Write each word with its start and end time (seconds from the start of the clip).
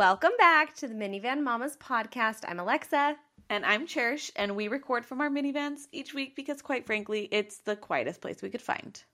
Welcome 0.00 0.32
back 0.38 0.74
to 0.76 0.88
the 0.88 0.94
Minivan 0.94 1.42
Mamas 1.42 1.76
podcast. 1.76 2.46
I'm 2.48 2.58
Alexa. 2.58 3.16
And 3.50 3.66
I'm 3.66 3.86
Cherish, 3.86 4.30
and 4.34 4.56
we 4.56 4.66
record 4.66 5.04
from 5.04 5.20
our 5.20 5.28
minivans 5.28 5.88
each 5.92 6.14
week 6.14 6.34
because, 6.34 6.62
quite 6.62 6.86
frankly, 6.86 7.28
it's 7.30 7.58
the 7.58 7.76
quietest 7.76 8.22
place 8.22 8.40
we 8.40 8.48
could 8.48 8.62
find. 8.62 9.04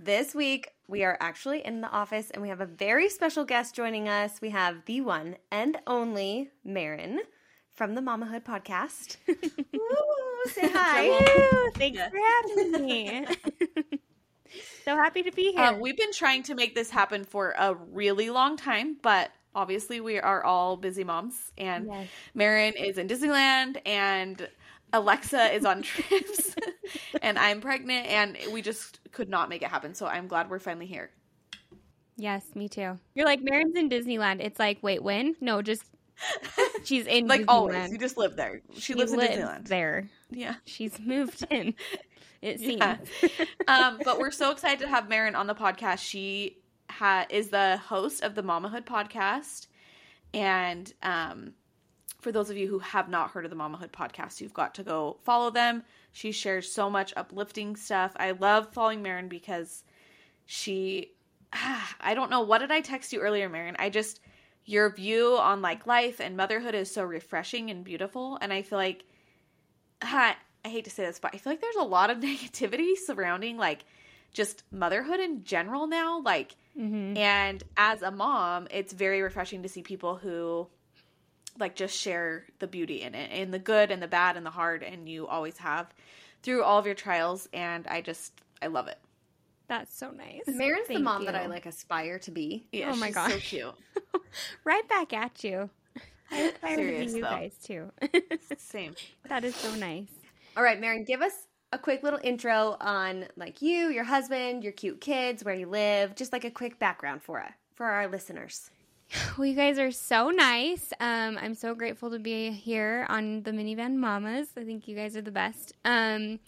This 0.00 0.34
week, 0.34 0.72
we 0.88 1.04
are 1.04 1.16
actually 1.20 1.64
in 1.64 1.80
the 1.80 1.88
office 1.90 2.28
and 2.32 2.42
we 2.42 2.48
have 2.48 2.60
a 2.60 2.66
very 2.66 3.08
special 3.08 3.44
guest 3.44 3.76
joining 3.76 4.08
us. 4.08 4.40
We 4.40 4.50
have 4.50 4.84
the 4.84 5.00
one 5.00 5.36
and 5.52 5.78
only 5.86 6.50
Maren 6.64 7.20
from 7.72 7.94
the 7.94 8.00
Mamahood 8.00 8.42
podcast. 8.42 9.16
Woo, 9.28 9.86
say 10.46 10.72
hi. 10.74 11.70
Thanks 11.76 12.00
for 12.00 12.18
having 12.58 12.84
me. 12.84 13.26
so 14.84 14.96
happy 14.96 15.22
to 15.22 15.30
be 15.30 15.52
here. 15.52 15.60
Uh, 15.66 15.78
we've 15.78 15.96
been 15.96 16.12
trying 16.12 16.42
to 16.42 16.56
make 16.56 16.74
this 16.74 16.90
happen 16.90 17.22
for 17.22 17.54
a 17.56 17.76
really 17.76 18.28
long 18.28 18.56
time, 18.56 18.96
but 19.00 19.30
obviously 19.54 20.00
we 20.00 20.18
are 20.18 20.44
all 20.44 20.76
busy 20.76 21.04
moms, 21.04 21.52
and 21.58 21.86
yes. 21.86 22.08
Maren 22.34 22.74
is 22.74 22.98
in 22.98 23.08
Disneyland, 23.08 23.80
and 23.84 24.48
Alexa 24.92 25.54
is 25.54 25.64
on 25.64 25.82
trips, 25.82 26.54
and 27.22 27.38
I'm 27.38 27.60
pregnant, 27.60 28.06
and 28.06 28.38
we 28.52 28.62
just 28.62 29.00
could 29.12 29.28
not 29.28 29.48
make 29.48 29.62
it 29.62 29.68
happen. 29.68 29.94
So 29.94 30.06
I'm 30.06 30.28
glad 30.28 30.50
we're 30.50 30.58
finally 30.58 30.86
here. 30.86 31.10
Yes, 32.16 32.44
me 32.54 32.68
too. 32.68 32.98
You're 33.14 33.26
like 33.26 33.40
Maren's 33.42 33.76
in 33.76 33.88
Disneyland. 33.88 34.40
It's 34.40 34.58
like, 34.58 34.78
wait, 34.82 35.02
when? 35.02 35.36
No, 35.40 35.62
just 35.62 35.84
she's 36.84 37.06
in 37.06 37.26
like 37.26 37.42
Disneyland. 37.42 37.48
always. 37.48 37.90
You 37.90 37.98
just 37.98 38.18
live 38.18 38.36
there. 38.36 38.60
She, 38.74 38.80
she 38.80 38.94
lives, 38.94 39.12
lives 39.12 39.34
in 39.34 39.40
Disneyland. 39.40 39.68
There. 39.68 40.08
Yeah, 40.30 40.56
she's 40.66 40.98
moved 40.98 41.46
in. 41.50 41.74
It 42.42 42.58
seems. 42.58 42.80
Yeah. 42.80 42.96
um, 43.68 44.00
but 44.04 44.18
we're 44.18 44.30
so 44.30 44.50
excited 44.50 44.80
to 44.80 44.88
have 44.88 45.08
Maren 45.08 45.34
on 45.34 45.46
the 45.46 45.54
podcast. 45.54 45.98
She 45.98 46.59
ha- 46.90 47.26
is 47.30 47.48
the 47.48 47.78
host 47.78 48.22
of 48.22 48.34
the 48.34 48.42
Mamahood 48.42 48.84
podcast, 48.84 49.66
and 50.34 50.92
um, 51.02 51.54
for 52.20 52.32
those 52.32 52.50
of 52.50 52.56
you 52.56 52.68
who 52.68 52.78
have 52.78 53.08
not 53.08 53.30
heard 53.30 53.44
of 53.44 53.50
the 53.50 53.56
Mamahood 53.56 53.90
podcast, 53.90 54.40
you've 54.40 54.54
got 54.54 54.74
to 54.74 54.82
go 54.82 55.18
follow 55.22 55.50
them. 55.50 55.82
She 56.12 56.32
shares 56.32 56.70
so 56.70 56.90
much 56.90 57.12
uplifting 57.16 57.76
stuff. 57.76 58.12
I 58.16 58.32
love 58.32 58.72
following 58.72 59.02
Maren 59.02 59.28
because 59.28 59.84
she 60.46 61.12
I 61.52 62.14
don't 62.14 62.30
know 62.30 62.42
what 62.42 62.58
did 62.58 62.70
I 62.70 62.80
text 62.80 63.12
you 63.12 63.20
earlier, 63.20 63.48
Maren? 63.48 63.76
I 63.78 63.90
just 63.90 64.20
your 64.64 64.90
view 64.94 65.36
on 65.38 65.62
like 65.62 65.86
life 65.86 66.20
and 66.20 66.36
motherhood 66.36 66.74
is 66.74 66.92
so 66.92 67.02
refreshing 67.02 67.70
and 67.70 67.84
beautiful 67.84 68.38
and 68.40 68.52
I 68.52 68.62
feel 68.62 68.78
like 68.78 69.04
I 70.02 70.36
hate 70.68 70.84
to 70.84 70.90
say 70.90 71.06
this, 71.06 71.18
but 71.18 71.34
I 71.34 71.38
feel 71.38 71.52
like 71.52 71.60
there's 71.62 71.76
a 71.76 71.82
lot 71.82 72.10
of 72.10 72.18
negativity 72.20 72.96
surrounding 72.96 73.56
like 73.56 73.84
just 74.32 74.62
motherhood 74.70 75.20
in 75.20 75.44
general 75.44 75.86
now 75.86 76.20
like 76.20 76.54
mm-hmm. 76.78 77.16
and 77.16 77.62
as 77.76 78.02
a 78.02 78.10
mom, 78.10 78.68
it's 78.70 78.92
very 78.92 79.22
refreshing 79.22 79.62
to 79.62 79.68
see 79.68 79.82
people 79.82 80.16
who 80.16 80.66
like 81.58 81.74
just 81.74 81.96
share 81.98 82.44
the 82.58 82.66
beauty 82.66 83.02
in 83.02 83.14
it 83.14 83.30
and 83.32 83.52
the 83.52 83.58
good 83.58 83.90
and 83.90 84.02
the 84.02 84.08
bad 84.08 84.36
and 84.36 84.46
the 84.46 84.50
hard 84.50 84.82
and 84.82 85.08
you 85.08 85.26
always 85.26 85.58
have 85.58 85.92
through 86.42 86.62
all 86.62 86.78
of 86.78 86.86
your 86.86 86.94
trials 86.94 87.48
and 87.52 87.86
I 87.86 88.00
just 88.00 88.32
I 88.62 88.68
love 88.68 88.88
it. 88.88 88.98
That's 89.68 89.96
so 89.96 90.10
nice. 90.10 90.42
Maren's 90.48 90.88
Thank 90.88 90.98
the 90.98 91.04
mom 91.04 91.20
you. 91.22 91.26
that 91.26 91.36
I 91.36 91.46
like 91.46 91.66
aspire 91.66 92.18
to 92.20 92.30
be. 92.30 92.66
Yeah, 92.72 92.90
oh 92.92 92.96
my 92.96 93.10
gosh. 93.10 93.32
so 93.32 93.38
cute. 93.38 93.74
right 94.64 94.88
back 94.88 95.12
at 95.12 95.44
you. 95.44 95.70
I 96.32 96.38
aspire 96.38 96.76
Serious, 96.76 97.06
to 97.06 97.12
be 97.12 97.18
you 97.18 97.24
though. 97.24 97.30
guys 97.30 97.54
too. 97.62 97.92
Same. 98.58 98.94
That 99.28 99.44
is 99.44 99.54
so 99.54 99.74
nice. 99.74 100.08
All 100.56 100.62
right, 100.62 100.80
Maren, 100.80 101.04
give 101.04 101.22
us 101.22 101.32
a 101.72 101.78
quick 101.78 102.02
little 102.02 102.20
intro 102.22 102.76
on 102.80 103.26
like 103.36 103.62
you, 103.62 103.88
your 103.90 104.04
husband, 104.04 104.64
your 104.64 104.72
cute 104.72 105.00
kids, 105.00 105.44
where 105.44 105.54
you 105.54 105.66
live, 105.66 106.16
just 106.16 106.32
like 106.32 106.44
a 106.44 106.50
quick 106.50 106.78
background 106.78 107.22
for 107.22 107.40
us, 107.40 107.52
for 107.74 107.86
our 107.86 108.08
listeners. 108.08 108.70
Well, 109.36 109.46
you 109.46 109.56
guys 109.56 109.80
are 109.80 109.90
so 109.90 110.30
nice. 110.30 110.92
Um, 111.00 111.36
I'm 111.40 111.54
so 111.54 111.74
grateful 111.74 112.10
to 112.10 112.20
be 112.20 112.50
here 112.50 113.06
on 113.08 113.42
the 113.42 113.50
Minivan 113.50 113.96
Mamas. 113.96 114.50
I 114.56 114.62
think 114.62 114.86
you 114.86 114.94
guys 114.94 115.16
are 115.16 115.22
the 115.22 115.32
best. 115.32 115.72
Um, 115.84 116.38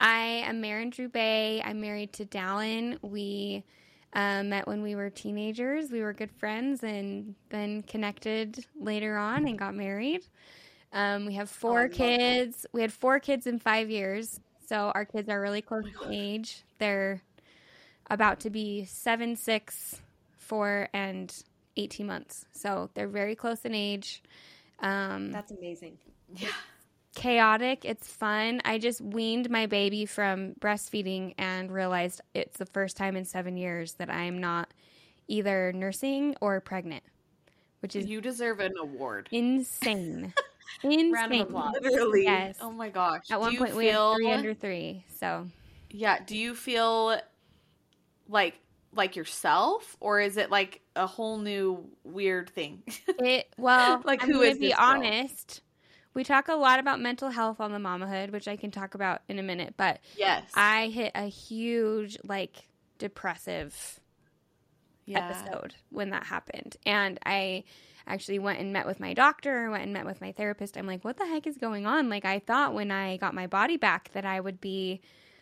I 0.00 0.42
am 0.46 0.62
Maren 0.62 0.90
Bay. 1.12 1.60
I'm 1.62 1.78
married 1.78 2.14
to 2.14 2.24
Dallin. 2.24 2.98
We 3.02 3.64
uh, 4.14 4.42
met 4.44 4.66
when 4.66 4.82
we 4.82 4.94
were 4.94 5.10
teenagers. 5.10 5.90
We 5.90 6.00
were 6.00 6.14
good 6.14 6.30
friends 6.30 6.82
and 6.82 7.34
then 7.50 7.82
connected 7.82 8.64
later 8.78 9.18
on 9.18 9.46
and 9.46 9.58
got 9.58 9.74
married. 9.74 10.26
Um, 10.92 11.26
we 11.26 11.34
have 11.34 11.50
four 11.50 11.82
oh, 11.82 11.88
kids. 11.88 12.64
We 12.72 12.80
had 12.80 12.92
four 12.92 13.20
kids 13.20 13.46
in 13.46 13.58
five 13.58 13.90
years. 13.90 14.40
So 14.66 14.90
our 14.94 15.04
kids 15.04 15.28
are 15.28 15.40
really 15.40 15.62
close 15.62 15.84
oh 16.00 16.06
in 16.06 16.12
age. 16.12 16.62
They're 16.78 17.22
about 18.10 18.40
to 18.40 18.50
be 18.50 18.84
seven, 18.84 19.36
six, 19.36 20.00
four, 20.38 20.88
and 20.92 21.32
18 21.76 22.06
months. 22.06 22.46
So 22.52 22.90
they're 22.94 23.08
very 23.08 23.34
close 23.34 23.64
in 23.64 23.74
age. 23.74 24.22
Um, 24.80 25.30
That's 25.32 25.52
amazing. 25.52 25.98
Yeah. 26.34 26.48
Chaotic. 27.14 27.84
It's 27.84 28.08
fun. 28.08 28.60
I 28.64 28.78
just 28.78 29.00
weaned 29.00 29.48
my 29.48 29.66
baby 29.66 30.04
from 30.04 30.54
breastfeeding 30.54 31.34
and 31.38 31.72
realized 31.72 32.20
it's 32.34 32.58
the 32.58 32.66
first 32.66 32.96
time 32.96 33.16
in 33.16 33.24
seven 33.24 33.56
years 33.56 33.94
that 33.94 34.10
I'm 34.10 34.38
not 34.38 34.72
either 35.28 35.72
nursing 35.72 36.36
or 36.40 36.60
pregnant, 36.60 37.04
which 37.80 37.96
is 37.96 38.06
you 38.06 38.20
deserve 38.20 38.60
an 38.60 38.74
award. 38.78 39.28
Insane. 39.32 40.34
insane. 40.82 41.12
Round 41.12 41.34
of 41.34 41.40
applause. 41.40 41.74
Literally. 41.82 42.24
Yes. 42.24 42.58
Oh 42.60 42.70
my 42.70 42.88
gosh. 42.88 43.30
At 43.30 43.40
one 43.40 43.56
point, 43.56 43.72
feel... 43.72 43.78
we 43.78 43.86
had 43.88 44.16
three 44.16 44.32
under 44.32 44.54
three. 44.54 45.04
So. 45.18 45.48
Yeah. 45.90 46.18
Do 46.24 46.36
you 46.36 46.54
feel 46.54 47.20
like 48.28 48.58
like 48.94 49.14
yourself 49.14 49.96
or 50.00 50.20
is 50.20 50.36
it 50.36 50.50
like 50.50 50.80
a 50.96 51.06
whole 51.06 51.38
new 51.38 51.86
weird 52.02 52.48
thing 52.48 52.82
it 53.18 53.46
well 53.58 54.00
like 54.04 54.22
I'm 54.22 54.32
who 54.32 54.40
is 54.42 54.58
be 54.58 54.72
honest 54.72 55.60
we 56.14 56.24
talk 56.24 56.48
a 56.48 56.54
lot 56.54 56.80
about 56.80 56.98
mental 56.98 57.28
health 57.28 57.60
on 57.60 57.72
the 57.72 57.78
mamahood 57.78 58.30
which 58.30 58.48
i 58.48 58.56
can 58.56 58.70
talk 58.70 58.94
about 58.94 59.20
in 59.28 59.38
a 59.38 59.42
minute 59.42 59.74
but 59.76 60.00
yes 60.16 60.50
i 60.54 60.86
hit 60.86 61.12
a 61.14 61.26
huge 61.26 62.16
like 62.24 62.68
depressive 62.98 64.00
yeah. 65.06 65.28
episode 65.28 65.74
when 65.90 66.10
that 66.10 66.24
happened. 66.24 66.76
And 66.84 67.18
i 67.24 67.64
actually 68.08 68.38
went 68.38 68.60
and 68.60 68.72
met 68.72 68.86
with 68.86 69.00
my 69.00 69.12
doctor 69.14 69.68
went 69.70 69.82
and 69.82 69.92
met 69.92 70.06
with 70.06 70.20
my 70.20 70.32
therapist. 70.32 70.76
I'm 70.76 70.86
like 70.86 71.04
what 71.04 71.16
the 71.16 71.26
heck 71.26 71.46
is 71.46 71.56
going 71.56 71.86
on? 71.86 72.08
Like 72.08 72.24
i 72.24 72.38
thought 72.38 72.74
when 72.74 72.90
i 72.90 73.16
got 73.16 73.34
my 73.34 73.46
body 73.46 73.76
back 73.76 74.10
that 74.12 74.24
i 74.24 74.40
would 74.40 74.60
be 74.60 75.00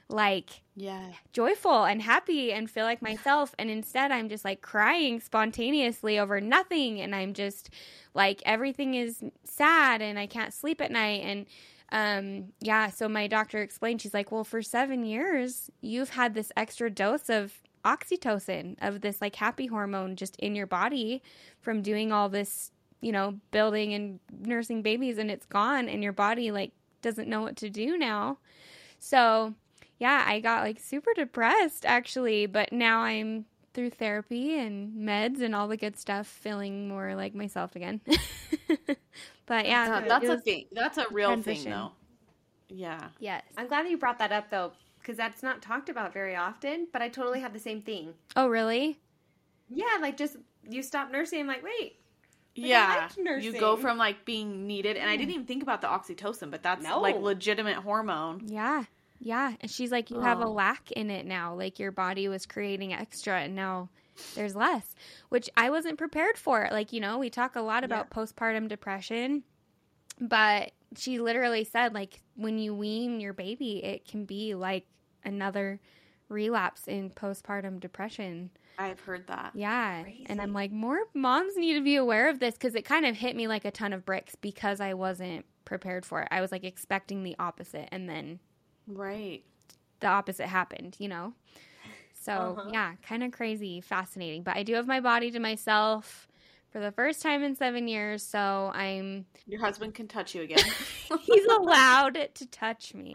like 0.09 0.63
yeah. 0.77 1.13
joyful 1.33 1.85
and 1.85 2.03
happy 2.03 2.53
and 2.53 2.71
feel 2.71 2.85
like 2.85 3.03
myself. 3.03 3.55
And 3.59 3.71
instead 3.71 4.13
i'm 4.13 4.29
just 4.29 4.45
like 4.45 4.61
crying 4.63 5.21
spontaneously 5.21 6.19
over 6.19 6.41
nothing. 6.41 7.01
And 7.01 7.15
i'm 7.15 7.35
just 7.35 7.71
like 8.15 8.43
everything 8.47 8.95
is 8.95 9.23
sad 9.45 10.03
and 10.03 10.19
i 10.19 10.27
can't 10.27 10.55
sleep 10.55 10.81
at 10.81 10.91
night. 10.91 11.23
And 11.25 11.47
um 11.93 12.53
yeah 12.61 12.89
so 12.89 13.09
my 13.09 13.27
doctor 13.27 13.61
explained 13.61 14.01
she's 14.01 14.15
like 14.15 14.33
well 14.33 14.43
for 14.43 14.63
7 14.63 15.05
years 15.05 15.71
you've 15.81 16.11
had 16.11 16.35
this 16.35 16.51
extra 16.57 16.91
dose 16.91 17.29
of 17.29 17.63
oxytocin 17.85 18.77
of 18.81 19.01
this 19.01 19.21
like 19.21 19.37
happy 19.37 19.67
hormone 19.67 20.17
just 20.17 20.37
in 20.37 20.55
your 20.55 20.67
body 20.67 21.23
from 21.61 21.83
doing 21.83 22.13
all 22.13 22.29
this 22.29 22.71
you 23.01 23.13
know 23.13 23.39
building 23.51 23.95
and 23.95 24.21
nursing 24.41 24.83
babies 24.83 25.19
and 25.19 25.31
it's 25.31 25.47
gone 25.47 25.89
and 25.89 26.03
your 26.03 26.13
body 26.13 26.51
like 26.51 26.73
doesn't 27.03 27.29
know 27.29 27.43
what 27.43 27.57
to 27.57 27.69
do 27.69 27.99
now 27.99 28.39
so 28.99 29.55
yeah, 29.99 30.25
I 30.27 30.41
got 30.41 30.63
like 30.63 30.81
super 30.81 31.13
depressed 31.15 31.85
actually, 31.87 32.47
but 32.47 32.73
now 32.73 33.01
I'm 33.01 33.45
through 33.73 33.91
therapy 33.91 34.59
and 34.59 34.95
meds 34.97 35.41
and 35.41 35.55
all 35.55 35.69
the 35.69 35.77
good 35.77 35.99
stuff, 35.99 36.27
feeling 36.27 36.89
more 36.89 37.15
like 37.15 37.35
myself 37.35 37.77
again. 37.77 38.01
but 39.47 39.67
yeah, 39.67 40.01
that's 40.07 40.29
a 40.29 40.39
thing. 40.41 40.67
That's 40.73 40.99
a 40.99 41.07
real 41.11 41.29
transition. 41.29 41.65
thing, 41.65 41.73
though. 41.73 41.93
Yeah. 42.69 43.09
Yes. 43.19 43.43
I'm 43.57 43.69
glad 43.69 43.85
that 43.85 43.91
you 43.91 43.99
brought 43.99 44.19
that 44.19 44.33
up, 44.33 44.51
though, 44.51 44.73
because 45.05 45.19
that's 45.19 45.43
not 45.43 45.61
talked 45.61 45.89
about 45.89 46.13
very 46.13 46.35
often. 46.35 46.89
But 46.93 47.03
I 47.03 47.09
totally 47.09 47.41
have 47.41 47.53
the 47.53 47.59
same 47.59 47.83
thing. 47.83 48.15
Oh, 48.35 48.49
really? 48.49 48.99
Yeah, 49.69 49.99
like 50.01 50.17
just 50.17 50.37
you 50.69 50.83
stop 50.83 51.11
nursing. 51.11 51.41
I'm 51.41 51.47
like, 51.47 51.63
wait. 51.63 51.99
yeah, 52.55 53.09
you 53.41 53.59
go 53.59 53.77
from 53.77 53.99
like 53.99 54.25
being 54.25 54.67
needed, 54.67 54.97
and 54.97 55.11
I 55.11 55.17
didn't 55.17 55.35
even 55.35 55.47
think 55.47 55.63
about 55.63 55.81
the 55.81 55.89
oxytocin, 55.89 56.51
but 56.51 56.63
that's 56.63 56.85
no. 56.85 57.01
like 57.01 57.17
legitimate 57.17 57.77
hormone. 57.77 58.43
Yeah, 58.47 58.85
yeah. 59.21 59.55
And 59.61 59.71
she's 59.71 59.91
like, 59.93 60.11
You 60.11 60.19
oh. 60.19 60.23
have 60.23 60.41
a 60.41 60.49
lack 60.49 60.93
in 60.93 61.11
it 61.11 61.27
now. 61.27 61.55
Like 61.55 61.79
your 61.79 61.93
body 61.93 62.29
was 62.29 62.47
creating 62.47 62.93
extra 62.93 63.41
and 63.41 63.55
now 63.55 63.89
there's 64.35 64.55
less, 64.55 64.95
which 65.29 65.51
I 65.57 65.71
wasn't 65.71 65.99
prepared 65.99 66.39
for. 66.39 66.69
Like, 66.71 66.93
you 66.93 67.01
know, 67.01 67.19
we 67.19 67.31
talk 67.31 67.57
a 67.57 67.61
lot 67.61 67.83
about 67.85 68.09
yeah. 68.11 68.23
postpartum 68.23 68.69
depression, 68.69 69.43
but 70.21 70.73
she 70.97 71.19
literally 71.19 71.65
said, 71.65 71.95
like, 71.95 72.21
when 72.37 72.59
you 72.59 72.75
wean 72.75 73.19
your 73.19 73.33
baby, 73.33 73.83
it 73.85 74.07
can 74.07 74.25
be 74.25 74.55
like 74.55 74.87
another 75.25 75.81
relapse 76.29 76.87
in 76.87 77.11
postpartum 77.11 77.81
depression. 77.81 78.51
I've 78.79 79.01
heard 79.01 79.27
that. 79.29 79.53
Yeah. 79.55 80.03
Crazy. 80.03 80.27
And 80.29 80.41
I'm 80.41 80.53
like, 80.53 80.73
more 80.73 80.99
moms 81.15 81.57
need 81.57 81.75
to 81.75 81.81
be 81.83 81.97
aware 81.97 82.29
of 82.29 82.41
this 82.41 82.55
because 82.55 82.75
it 82.75 82.85
kind 82.85 83.07
of 83.07 83.17
hit 83.17 83.37
me 83.37 83.47
like 83.47 83.65
a 83.65 83.71
ton 83.71 83.93
of 83.93 84.05
bricks 84.05 84.35
because 84.41 84.81
I 84.81 84.95
wasn't 84.95 85.45
prepared 85.65 86.05
for 86.05 86.23
it. 86.23 86.29
I 86.31 86.41
was 86.41 86.51
like 86.51 86.65
expecting 86.65 87.23
the 87.23 87.37
opposite 87.39 87.89
and 87.93 88.09
then 88.09 88.41
Right. 88.87 89.43
The 90.01 90.09
opposite 90.09 90.47
happened, 90.47 90.97
you 90.99 91.09
know? 91.09 91.33
So, 92.13 92.57
uh-huh. 92.59 92.71
yeah, 92.73 92.93
kind 93.07 93.23
of 93.23 93.33
crazy, 93.33 93.81
fascinating. 93.81 94.43
But 94.43 94.57
I 94.57 94.63
do 94.63 94.75
have 94.75 94.87
my 94.87 95.01
body 95.01 95.31
to 95.31 95.39
myself. 95.39 96.27
For 96.75 96.81
the 96.81 96.91
first 96.91 97.23
time 97.23 97.45
in 97.45 97.55
seven 97.55 97.87
years. 97.87 98.25
So 98.25 98.73
I'm. 98.75 99.27
Your 99.47 99.61
husband 99.61 99.95
can 99.95 100.09
touch 100.09 100.35
you 100.35 100.43
again. 100.43 100.59
He's 101.21 101.47
allowed 101.47 102.19
to 102.35 102.47
touch 102.47 102.93
me. 102.95 103.15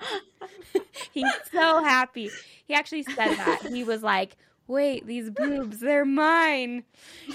He's 1.11 1.29
so 1.51 1.83
happy. 1.83 2.31
He 2.65 2.73
actually 2.73 3.03
said 3.03 3.35
that. 3.35 3.67
He 3.69 3.83
was 3.83 4.01
like, 4.01 4.37
wait, 4.67 5.05
these 5.05 5.29
boobs, 5.29 5.81
they're 5.81 6.05
mine. 6.05 6.85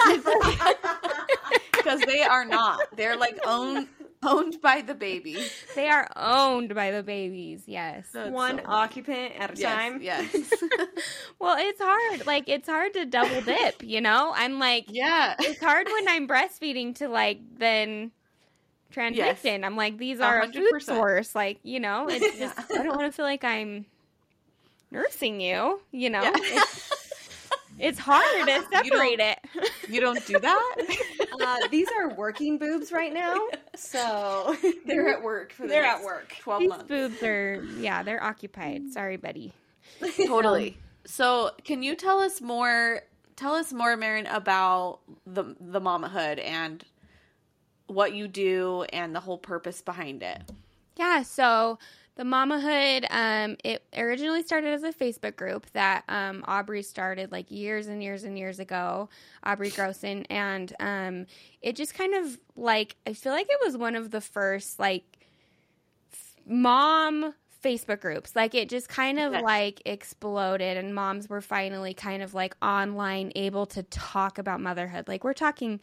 Because 1.73 2.01
they 2.01 2.23
are 2.23 2.47
not. 2.47 2.81
They're 2.97 3.17
like 3.17 3.39
owned 3.45 3.89
owned 4.25 4.61
by 4.63 4.81
the 4.83 4.95
baby. 4.95 5.37
They 5.75 5.89
are 5.89 6.09
owned 6.17 6.75
by 6.75 6.91
the 6.91 7.03
babies. 7.03 7.63
Yes. 7.67 8.07
That's 8.13 8.31
One 8.31 8.59
so- 8.59 8.65
occupant 8.67 9.33
at 9.39 9.57
a 9.57 9.61
Yes, 9.61 9.75
time. 9.75 10.03
Yes. 10.03 10.33
Well, 11.39 11.57
it's 11.59 11.81
hard. 11.81 12.27
Like 12.27 12.49
it's 12.49 12.69
hard 12.69 12.95
to 12.95 13.05
double 13.05 13.41
dip, 13.43 13.83
you 13.83 14.01
know? 14.01 14.33
I'm 14.35 14.59
like 14.59 14.87
yeah. 14.89 15.35
it's 15.39 15.61
hard 15.61 15.87
when 15.93 16.09
I'm 16.09 16.27
breastfeeding 16.29 16.95
to 16.97 17.09
like 17.09 17.41
then 17.59 18.13
transition. 18.91 19.65
I'm 19.65 19.77
like 19.77 19.99
these 19.99 20.21
are 20.21 20.41
a 20.43 20.53
food 20.53 20.73
100%. 20.73 20.83
source. 20.83 21.35
Like, 21.35 21.59
you 21.63 21.81
know, 21.81 22.09
it's 22.09 22.39
Yeah. 22.39 22.53
just 22.57 22.71
I 22.73 22.83
don't 22.83 22.97
want 22.97 23.11
to 23.11 23.13
feel 23.13 23.25
like 23.27 23.45
I'm 23.45 23.87
nursing 24.91 25.41
you, 25.41 25.81
you 25.91 26.11
know? 26.11 26.23
Yeah. 26.23 26.33
It's, 26.37 26.91
it's 27.79 27.99
hard 27.99 28.47
to 28.47 28.53
You 28.53 28.65
separate 28.71 29.19
it. 29.21 29.39
You 29.89 30.01
don't 30.01 30.25
do 30.27 30.39
that? 30.39 30.77
Uh, 31.45 31.69
these 31.69 31.89
are 31.99 32.15
working 32.15 32.59
boobs 32.59 32.91
right 32.93 33.13
now, 33.13 33.37
so 33.75 34.57
They're 34.87 35.09
at 35.09 35.23
work 35.23 35.53
for 35.53 35.63
the 35.63 35.69
They're 35.69 35.83
next 35.83 36.01
at 36.01 36.05
work. 36.05 36.35
12 36.41 36.61
These 36.61 36.69
months. 36.69 36.85
boobs 36.89 37.23
are 37.23 37.65
yeah, 37.79 38.03
they're 38.03 38.23
occupied. 38.23 38.93
Sorry, 38.93 39.17
buddy. 39.17 39.53
Totally. 40.27 40.79
So, 41.07 41.51
can 41.65 41.83
you 41.83 41.95
tell 41.97 42.21
us 42.21 42.41
more 42.41 43.03
tell 43.37 43.55
us 43.55 43.73
more 43.73 43.97
Maren 43.97 44.27
about 44.27 45.01
the 45.27 45.55
the 45.61 45.81
mamahood 45.81 46.43
and 46.45 46.85
what 47.87 48.15
you 48.15 48.27
do 48.29 48.85
and 48.93 49.15
the 49.15 49.21
whole 49.21 49.39
purpose 49.39 49.83
behind 49.83 50.23
it? 50.23 50.43
Yeah, 50.97 51.23
so 51.23 51.79
the 52.17 52.23
Mamahood, 52.23 53.07
um, 53.11 53.57
it 53.65 53.83
originally 53.97 54.43
started 54.43 54.73
as 54.73 54.85
a 54.85 54.93
Facebook 54.93 55.35
group 55.37 55.67
that 55.73 56.05
um, 56.09 56.45
Aubrey 56.47 56.83
started 56.83 57.33
like 57.33 57.51
years 57.51 57.89
and 57.89 58.03
years 58.03 58.23
and 58.23 58.39
years 58.39 58.61
ago, 58.61 59.09
Aubrey 59.43 59.71
Grossen, 59.71 60.25
and 60.31 60.73
um, 60.79 61.27
it 61.61 61.75
just 61.75 61.95
kind 61.95 62.15
of 62.15 62.39
like 62.57 62.95
I 63.07 63.15
feel 63.15 63.33
like 63.33 63.49
it 63.51 63.59
was 63.65 63.77
one 63.77 63.97
of 63.97 64.11
the 64.13 64.21
first 64.21 64.79
like 64.79 65.05
f- 66.13 66.37
mom 66.47 67.35
Facebook 67.65 68.01
groups. 68.01 68.37
Like 68.37 68.55
it 68.55 68.69
just 68.69 68.89
kind 68.89 69.19
of 69.19 69.33
Yes. 69.33 69.43
like 69.43 69.83
exploded, 69.85 70.77
and 70.77 70.95
moms 70.95 71.29
were 71.29 71.41
finally 71.41 71.95
kind 71.95 72.23
of 72.23 72.33
like 72.33 72.55
online 72.63 73.33
able 73.35 73.67
to 73.67 73.83
talk 73.83 74.39
about 74.39 74.61
motherhood. 74.61 75.09
Like 75.09 75.25
we're 75.25 75.33
talking 75.33 75.81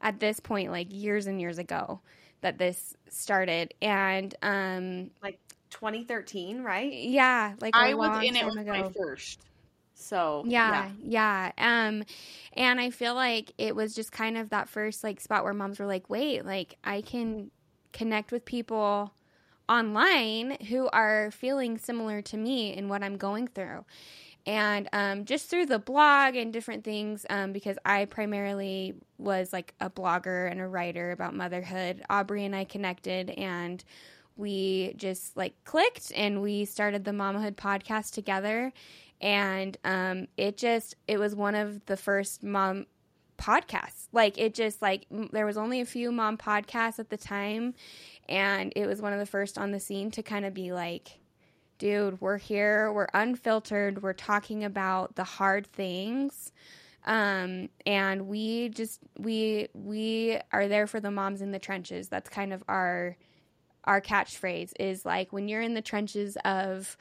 at 0.00 0.20
this 0.20 0.40
point 0.40 0.70
like 0.70 0.88
years 0.90 1.26
and 1.26 1.40
years 1.40 1.58
ago 1.58 2.00
that 2.40 2.58
this 2.58 2.96
started 3.08 3.74
and 3.82 4.34
um 4.42 5.10
like 5.22 5.38
2013, 5.70 6.62
right? 6.62 6.92
yeah 6.92 7.54
like 7.60 7.74
a 7.74 7.78
I 7.78 7.94
was 7.94 8.08
long 8.08 8.24
in 8.24 8.36
it 8.36 8.40
time 8.40 8.48
with 8.50 8.58
ago. 8.58 8.72
my 8.72 8.90
first. 8.90 9.40
So, 10.00 10.44
yeah, 10.46 10.90
yeah 11.02 11.50
um 11.58 12.04
and 12.52 12.80
i 12.80 12.90
feel 12.90 13.14
like 13.16 13.52
it 13.58 13.74
was 13.74 13.96
just 13.96 14.12
kind 14.12 14.38
of 14.38 14.50
that 14.50 14.68
first 14.68 15.02
like 15.02 15.20
spot 15.20 15.42
where 15.42 15.52
moms 15.52 15.80
were 15.80 15.86
like 15.86 16.08
wait 16.08 16.44
like 16.46 16.76
i 16.84 17.00
can 17.00 17.50
connect 17.92 18.30
with 18.30 18.44
people 18.44 19.12
online 19.68 20.56
who 20.68 20.88
are 20.90 21.32
feeling 21.32 21.78
similar 21.78 22.22
to 22.22 22.36
me 22.36 22.72
in 22.72 22.88
what 22.88 23.02
i'm 23.02 23.16
going 23.16 23.48
through 23.48 23.84
and 24.48 24.88
um, 24.92 25.24
just 25.24 25.48
through 25.48 25.66
the 25.66 25.78
blog 25.78 26.34
and 26.34 26.52
different 26.52 26.82
things 26.82 27.24
um, 27.30 27.52
because 27.52 27.78
i 27.84 28.04
primarily 28.06 28.94
was 29.18 29.52
like 29.52 29.74
a 29.80 29.88
blogger 29.88 30.50
and 30.50 30.60
a 30.60 30.66
writer 30.66 31.12
about 31.12 31.34
motherhood 31.34 32.02
aubrey 32.10 32.44
and 32.44 32.56
i 32.56 32.64
connected 32.64 33.30
and 33.30 33.84
we 34.38 34.94
just 34.96 35.36
like 35.36 35.52
clicked 35.64 36.12
and 36.14 36.40
we 36.40 36.64
started 36.64 37.04
the 37.04 37.10
mamahood 37.10 37.56
podcast 37.56 38.12
together. 38.12 38.72
And 39.20 39.76
um, 39.84 40.28
it 40.36 40.56
just 40.56 40.94
it 41.08 41.18
was 41.18 41.34
one 41.34 41.56
of 41.56 41.84
the 41.86 41.96
first 41.96 42.42
mom 42.42 42.86
podcasts. 43.36 44.06
Like 44.12 44.38
it 44.38 44.54
just 44.54 44.80
like 44.80 45.06
m- 45.10 45.28
there 45.32 45.44
was 45.44 45.58
only 45.58 45.80
a 45.80 45.84
few 45.84 46.12
mom 46.12 46.38
podcasts 46.38 47.00
at 47.00 47.10
the 47.10 47.16
time. 47.16 47.74
And 48.28 48.72
it 48.76 48.86
was 48.86 49.02
one 49.02 49.12
of 49.12 49.18
the 49.18 49.26
first 49.26 49.58
on 49.58 49.72
the 49.72 49.80
scene 49.80 50.12
to 50.12 50.22
kind 50.22 50.46
of 50.46 50.54
be 50.54 50.72
like 50.72 51.18
dude 51.78 52.20
we're 52.20 52.38
here 52.38 52.92
we're 52.92 53.08
unfiltered 53.14 54.02
we're 54.02 54.12
talking 54.12 54.64
about 54.64 55.14
the 55.16 55.24
hard 55.24 55.66
things 55.66 56.52
um, 57.06 57.70
and 57.86 58.26
we 58.28 58.68
just 58.68 59.00
we 59.18 59.68
we 59.72 60.38
are 60.52 60.68
there 60.68 60.86
for 60.86 61.00
the 61.00 61.10
moms 61.10 61.40
in 61.40 61.52
the 61.52 61.58
trenches 61.58 62.08
that's 62.08 62.28
kind 62.28 62.52
of 62.52 62.62
our 62.68 63.16
our 63.84 64.00
catchphrase 64.00 64.72
is 64.78 65.06
like 65.06 65.32
when 65.32 65.48
you're 65.48 65.62
in 65.62 65.74
the 65.74 65.82
trenches 65.82 66.36
of 66.44 66.96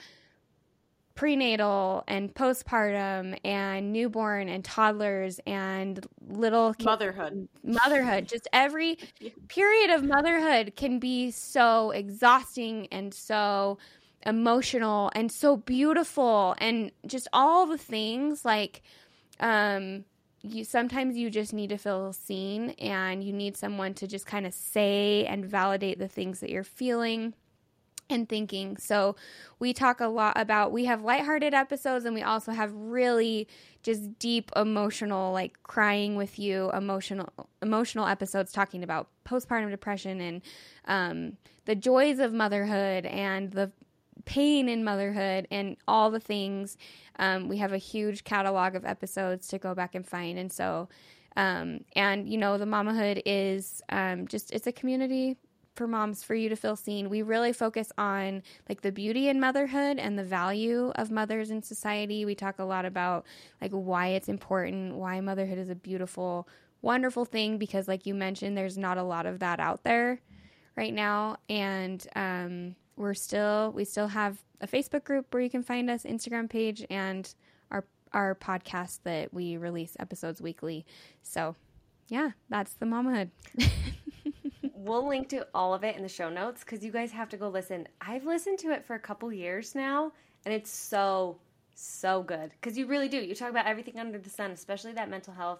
prenatal 1.17 2.03
and 2.07 2.33
postpartum 2.35 3.37
and 3.43 3.91
newborn 3.91 4.47
and 4.47 4.63
toddlers 4.63 5.39
and 5.47 6.05
little 6.29 6.75
kids 6.75 6.85
motherhood. 6.85 7.49
motherhood 7.63 8.27
just 8.27 8.47
every 8.53 8.97
period 9.47 9.89
of 9.89 10.03
motherhood 10.03 10.73
can 10.75 10.99
be 10.99 11.31
so 11.31 11.89
exhausting 11.89 12.87
and 12.91 13.13
so 13.13 13.79
emotional 14.27 15.11
and 15.15 15.31
so 15.31 15.57
beautiful 15.57 16.53
and 16.59 16.91
just 17.05 17.27
all 17.31 17.65
the 17.65 17.77
things 17.77 18.43
like 18.43 18.83
um 19.39 20.03
you 20.41 20.63
sometimes 20.63 21.17
you 21.17 21.29
just 21.29 21.53
need 21.53 21.69
to 21.69 21.77
feel 21.77 22.13
seen 22.13 22.71
and 22.71 23.23
you 23.23 23.33
need 23.33 23.57
someone 23.57 23.93
to 23.93 24.05
just 24.05 24.25
kind 24.25 24.45
of 24.45 24.53
say 24.53 25.25
and 25.25 25.45
validate 25.45 25.97
the 25.97 26.07
things 26.07 26.41
that 26.41 26.49
you're 26.49 26.63
feeling 26.63 27.33
and 28.09 28.29
thinking. 28.29 28.77
So 28.77 29.15
we 29.59 29.73
talk 29.73 29.99
a 29.99 30.07
lot 30.07 30.39
about 30.39 30.71
we 30.71 30.85
have 30.85 31.01
lighthearted 31.01 31.53
episodes 31.53 32.05
and 32.05 32.15
we 32.15 32.21
also 32.21 32.51
have 32.51 32.71
really 32.73 33.47
just 33.83 34.17
deep 34.19 34.51
emotional 34.55 35.33
like 35.33 35.61
crying 35.63 36.15
with 36.15 36.37
you 36.37 36.69
emotional 36.71 37.29
emotional 37.61 38.05
episodes 38.07 38.51
talking 38.51 38.83
about 38.83 39.07
postpartum 39.25 39.69
depression 39.69 40.21
and 40.21 40.41
um, 40.85 41.37
the 41.65 41.75
joys 41.75 42.19
of 42.19 42.33
motherhood 42.33 43.05
and 43.05 43.51
the 43.51 43.71
pain 44.27 44.67
in 44.67 44.83
motherhood 44.83 45.47
and 45.49 45.77
all 45.87 46.11
the 46.11 46.19
things 46.19 46.77
um, 47.17 47.47
we 47.47 47.57
have 47.57 47.71
a 47.71 47.77
huge 47.77 48.25
catalog 48.25 48.75
of 48.75 48.85
episodes 48.85 49.47
to 49.47 49.57
go 49.57 49.73
back 49.73 49.95
and 49.95 50.05
find 50.05 50.37
and 50.37 50.51
so 50.51 50.89
um, 51.37 51.85
and 51.95 52.27
you 52.27 52.37
know 52.37 52.57
the 52.57 52.65
mamahood 52.65 53.21
is 53.25 53.81
um, 53.89 54.27
just 54.27 54.51
it's 54.51 54.67
a 54.67 54.71
community 54.71 55.37
for 55.77 55.87
moms 55.87 56.23
for 56.23 56.33
you 56.33 56.49
to 56.49 56.55
feel 56.55 56.75
seen. 56.75 57.07
We 57.07 57.21
really 57.21 57.53
focus 57.53 57.91
on 57.97 58.41
like 58.67 58.81
the 58.81 58.91
beauty 58.91 59.29
in 59.29 59.39
motherhood 59.39 59.99
and 59.99 60.17
the 60.17 60.23
value 60.23 60.91
of 60.95 61.11
mothers 61.11 61.51
in 61.51 61.61
society. 61.61 62.25
We 62.25 62.33
talk 62.35 62.57
a 62.57 62.63
lot 62.63 62.83
about 62.83 63.25
like 63.61 63.71
why 63.71 64.07
it's 64.07 64.27
important, 64.27 64.95
why 64.95 65.21
motherhood 65.21 65.59
is 65.59 65.69
a 65.69 65.75
beautiful, 65.75 66.47
wonderful 66.81 67.25
thing 67.25 67.59
because 67.59 67.87
like 67.87 68.05
you 68.05 68.15
mentioned 68.15 68.57
there's 68.57 68.77
not 68.77 68.97
a 68.97 69.03
lot 69.03 69.27
of 69.27 69.39
that 69.39 69.59
out 69.59 69.83
there 69.83 70.19
right 70.75 70.93
now 70.93 71.37
and 71.49 72.07
um 72.15 72.75
we're 72.97 73.13
still 73.13 73.71
we 73.71 73.85
still 73.85 74.07
have 74.07 74.37
a 74.59 74.67
Facebook 74.67 75.03
group 75.03 75.33
where 75.33 75.41
you 75.41 75.49
can 75.49 75.63
find 75.63 75.89
us, 75.89 76.03
Instagram 76.03 76.49
page 76.49 76.85
and 76.89 77.33
our 77.71 77.85
our 78.13 78.35
podcast 78.35 78.99
that 79.03 79.33
we 79.33 79.57
release 79.57 79.95
episodes 79.99 80.41
weekly. 80.41 80.85
So, 81.21 81.55
yeah, 82.09 82.31
that's 82.49 82.73
the 82.73 82.85
mamahood. 82.85 83.29
We'll 84.87 85.05
link 85.05 85.27
to 85.29 85.45
all 85.53 85.73
of 85.73 85.83
it 85.83 85.97
in 85.97 86.01
the 86.01 86.07
show 86.07 86.29
notes 86.29 86.63
because 86.63 86.81
you 86.81 86.93
guys 86.93 87.11
have 87.11 87.27
to 87.29 87.37
go 87.37 87.49
listen. 87.49 87.89
I've 87.99 88.25
listened 88.25 88.57
to 88.59 88.71
it 88.71 88.85
for 88.85 88.95
a 88.95 88.99
couple 88.99 89.33
years 89.33 89.75
now, 89.75 90.13
and 90.45 90.53
it's 90.53 90.71
so, 90.71 91.39
so 91.75 92.23
good 92.23 92.51
because 92.51 92.77
you 92.77 92.87
really 92.87 93.09
do. 93.09 93.17
You 93.17 93.35
talk 93.35 93.49
about 93.49 93.65
everything 93.65 93.99
under 93.99 94.17
the 94.17 94.29
sun, 94.29 94.51
especially 94.51 94.93
that 94.93 95.09
mental 95.09 95.33
health, 95.33 95.59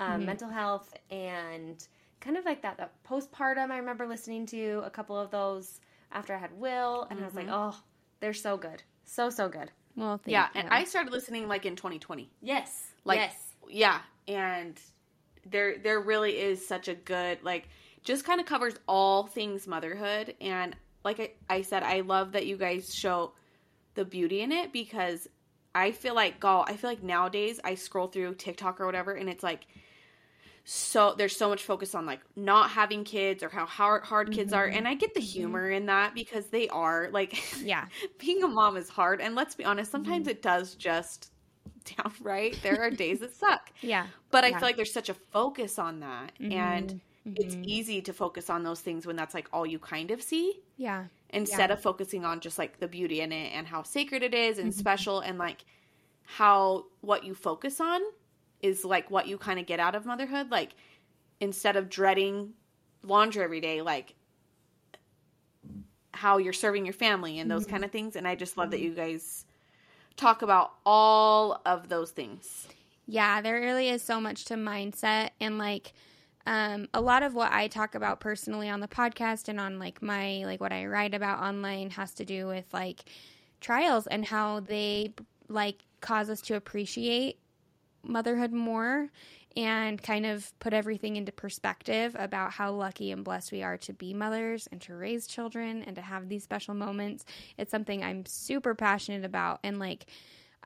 um, 0.00 0.24
mental 0.24 0.48
health, 0.48 0.92
and 1.12 1.86
kind 2.20 2.36
of 2.36 2.44
like 2.44 2.60
that, 2.62 2.76
that 2.78 2.92
postpartum. 3.08 3.70
I 3.70 3.76
remember 3.76 4.04
listening 4.04 4.46
to 4.46 4.82
a 4.84 4.90
couple 4.90 5.16
of 5.16 5.30
those 5.30 5.80
after 6.12 6.34
I 6.34 6.38
had 6.38 6.58
Will, 6.58 7.06
and 7.10 7.20
I 7.20 7.24
was 7.24 7.34
like, 7.34 7.46
mm-hmm. 7.46 7.54
oh, 7.54 7.76
they're 8.20 8.34
so 8.34 8.56
good, 8.56 8.82
so 9.04 9.30
so 9.30 9.48
good. 9.48 9.70
Well, 9.96 10.18
thank 10.18 10.32
Yeah, 10.32 10.48
you. 10.54 10.60
and 10.60 10.68
I 10.70 10.84
started 10.84 11.12
listening 11.12 11.48
like 11.48 11.66
in 11.66 11.76
2020. 11.76 12.30
Yes, 12.42 12.92
Like 13.04 13.18
yes. 13.18 13.36
yeah, 13.68 14.00
and 14.28 14.78
there 15.48 15.78
there 15.78 16.00
really 16.00 16.32
is 16.38 16.66
such 16.66 16.88
a 16.88 16.94
good 16.94 17.38
like 17.42 17.68
just 18.02 18.24
kind 18.24 18.40
of 18.40 18.46
covers 18.46 18.74
all 18.88 19.26
things 19.26 19.66
motherhood 19.66 20.34
and 20.40 20.76
like 21.04 21.20
I, 21.20 21.30
I 21.48 21.62
said 21.62 21.82
I 21.82 22.00
love 22.00 22.32
that 22.32 22.46
you 22.46 22.56
guys 22.56 22.92
show 22.94 23.32
the 23.94 24.04
beauty 24.04 24.40
in 24.40 24.50
it 24.52 24.72
because 24.72 25.28
I 25.74 25.92
feel 25.92 26.14
like 26.14 26.40
God, 26.40 26.66
I 26.68 26.76
feel 26.76 26.90
like 26.90 27.02
nowadays 27.02 27.60
I 27.62 27.74
scroll 27.76 28.08
through 28.08 28.34
TikTok 28.34 28.80
or 28.80 28.86
whatever 28.86 29.12
and 29.12 29.28
it's 29.28 29.42
like 29.42 29.66
so 30.68 31.14
there's 31.16 31.36
so 31.36 31.48
much 31.48 31.62
focus 31.62 31.94
on 31.94 32.06
like 32.06 32.18
not 32.34 32.70
having 32.70 33.04
kids 33.04 33.44
or 33.44 33.48
how 33.48 33.64
hard, 33.64 34.02
hard 34.02 34.32
kids 34.32 34.52
are 34.52 34.66
and 34.66 34.88
I 34.88 34.94
get 34.94 35.14
the 35.14 35.20
humor 35.20 35.70
in 35.70 35.86
that 35.86 36.12
because 36.12 36.46
they 36.48 36.68
are 36.70 37.08
like 37.12 37.40
Yeah. 37.62 37.86
being 38.18 38.42
a 38.42 38.48
mom 38.48 38.76
is 38.76 38.88
hard 38.88 39.20
and 39.20 39.36
let's 39.36 39.54
be 39.54 39.64
honest 39.64 39.92
sometimes 39.92 40.26
it 40.26 40.42
does 40.42 40.74
just 40.74 41.30
down 41.96 42.12
right 42.20 42.58
there 42.64 42.82
are 42.82 42.90
days 42.90 43.20
that 43.20 43.32
suck 43.32 43.70
Yeah. 43.80 44.06
but 44.32 44.42
i 44.42 44.48
Yeah. 44.48 44.58
feel 44.58 44.68
like 44.68 44.74
there's 44.76 44.92
such 44.92 45.08
a 45.08 45.14
focus 45.14 45.78
on 45.78 46.00
that 46.00 46.32
and 46.40 47.00
Mhm. 47.24 47.36
it's 47.36 47.54
Mhm. 47.54 47.64
easy 47.64 48.02
to 48.02 48.12
focus 48.12 48.50
on 48.50 48.64
those 48.64 48.80
things 48.80 49.06
when 49.06 49.14
that's 49.14 49.34
like 49.34 49.48
all 49.52 49.66
you 49.66 49.78
kind 49.78 50.10
of 50.10 50.20
see 50.20 50.62
Yeah. 50.76 51.04
instead 51.30 51.70
Yeah. 51.70 51.74
of 51.74 51.80
focusing 51.80 52.24
on 52.24 52.40
just 52.40 52.58
like 52.58 52.80
the 52.80 52.88
beauty 52.88 53.20
in 53.20 53.30
it 53.30 53.52
and 53.52 53.68
how 53.68 53.84
sacred 53.84 54.24
it 54.24 54.34
is 54.34 54.56
Mm-hmm. 54.56 54.64
and 54.66 54.74
special 54.74 55.20
and 55.20 55.38
like 55.38 55.64
how 56.24 56.86
what 57.02 57.22
you 57.22 57.34
focus 57.36 57.80
on 57.80 58.00
is 58.62 58.84
like 58.84 59.10
what 59.10 59.26
you 59.26 59.38
kind 59.38 59.58
of 59.58 59.66
get 59.66 59.80
out 59.80 59.94
of 59.94 60.06
motherhood 60.06 60.50
like 60.50 60.72
instead 61.40 61.76
of 61.76 61.88
dreading 61.88 62.52
laundry 63.02 63.42
every 63.44 63.60
day 63.60 63.82
like 63.82 64.14
how 66.12 66.38
you're 66.38 66.52
serving 66.52 66.84
your 66.86 66.94
family 66.94 67.38
and 67.38 67.50
those 67.50 67.64
Mm-hmm. 67.64 67.70
kind 67.70 67.84
of 67.84 67.90
things 67.90 68.16
and 68.16 68.26
i 68.26 68.34
just 68.34 68.56
love 68.56 68.70
that 68.70 68.80
you 68.80 68.94
guys 68.94 69.44
talk 70.16 70.42
about 70.42 70.72
all 70.86 71.60
of 71.66 71.88
those 71.88 72.10
things 72.10 72.68
Yeah, 73.06 73.40
there 73.40 73.60
really 73.60 73.88
is 73.88 74.02
so 74.02 74.20
much 74.20 74.44
to 74.46 74.54
mindset 74.54 75.30
and 75.40 75.58
like 75.58 75.92
um, 76.46 76.88
a 76.94 77.00
lot 77.00 77.22
of 77.24 77.34
what 77.34 77.52
I 77.52 77.66
talk 77.68 77.94
about 77.96 78.20
personally 78.20 78.68
on 78.68 78.80
the 78.80 78.88
podcast 78.88 79.48
and 79.48 79.58
on 79.60 79.78
like 79.78 80.00
my 80.02 80.44
like 80.44 80.60
what 80.60 80.72
I 80.72 80.86
write 80.86 81.14
about 81.14 81.40
online 81.42 81.90
has 81.90 82.14
to 82.14 82.24
do 82.24 82.46
with 82.46 82.64
like 82.72 83.04
trials 83.60 84.06
and 84.06 84.24
how 84.24 84.60
they 84.60 85.12
like 85.48 85.84
cause 86.00 86.30
us 86.30 86.40
to 86.42 86.54
appreciate 86.54 87.38
motherhood 88.08 88.52
more 88.52 89.08
and 89.56 90.02
kind 90.02 90.26
of 90.26 90.52
put 90.58 90.72
everything 90.74 91.16
into 91.16 91.32
perspective 91.32 92.14
about 92.18 92.52
how 92.52 92.70
lucky 92.72 93.10
and 93.10 93.24
blessed 93.24 93.52
we 93.52 93.62
are 93.62 93.78
to 93.78 93.92
be 93.94 94.12
mothers 94.12 94.68
and 94.70 94.80
to 94.82 94.94
raise 94.94 95.26
children 95.26 95.82
and 95.84 95.96
to 95.96 96.02
have 96.02 96.28
these 96.28 96.42
special 96.44 96.74
moments. 96.74 97.24
It's 97.56 97.70
something 97.70 98.04
I'm 98.04 98.26
super 98.26 98.74
passionate 98.74 99.24
about 99.24 99.60
and 99.64 99.78
like 99.78 100.06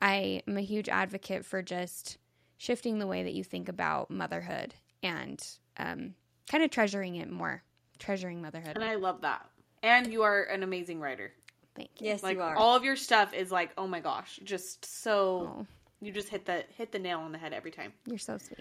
I 0.02 0.42
am 0.48 0.56
a 0.56 0.62
huge 0.62 0.88
advocate 0.88 1.44
for 1.44 1.62
just 1.62 2.18
shifting 2.56 2.98
the 2.98 3.06
way 3.06 3.22
that 3.22 3.32
you 3.34 3.44
think 3.44 3.68
about 3.68 4.10
motherhood 4.10 4.74
and 5.02 5.40
um, 5.78 6.14
kind 6.50 6.64
of 6.64 6.70
treasuring 6.70 7.16
it 7.16 7.30
more, 7.30 7.62
treasuring 7.98 8.42
motherhood. 8.42 8.76
and 8.76 8.84
i 8.84 8.94
love 8.96 9.20
that 9.20 9.46
and 9.82 10.12
you 10.12 10.22
are 10.22 10.42
an 10.44 10.62
amazing 10.62 11.00
writer 11.00 11.32
Thank 11.76 11.90
you. 12.00 12.08
Yes, 12.08 12.22
like 12.22 12.36
you 12.36 12.42
are. 12.42 12.56
all 12.56 12.74
of 12.76 12.82
your 12.84 12.96
stuff 12.96 13.32
is 13.32 13.50
like 13.52 13.70
oh 13.78 13.86
my 13.86 14.00
gosh 14.00 14.40
just 14.42 14.84
so 14.84 15.54
Oh, 15.60 15.66
you 16.00 16.12
just 16.12 16.28
hit 16.28 16.46
the 16.46 16.64
hit 16.76 16.92
the 16.92 16.98
nail 16.98 17.20
on 17.20 17.32
the 17.32 17.38
head 17.38 17.52
every 17.52 17.70
time 17.70 17.92
you're 18.06 18.18
so 18.18 18.38
sweet. 18.38 18.60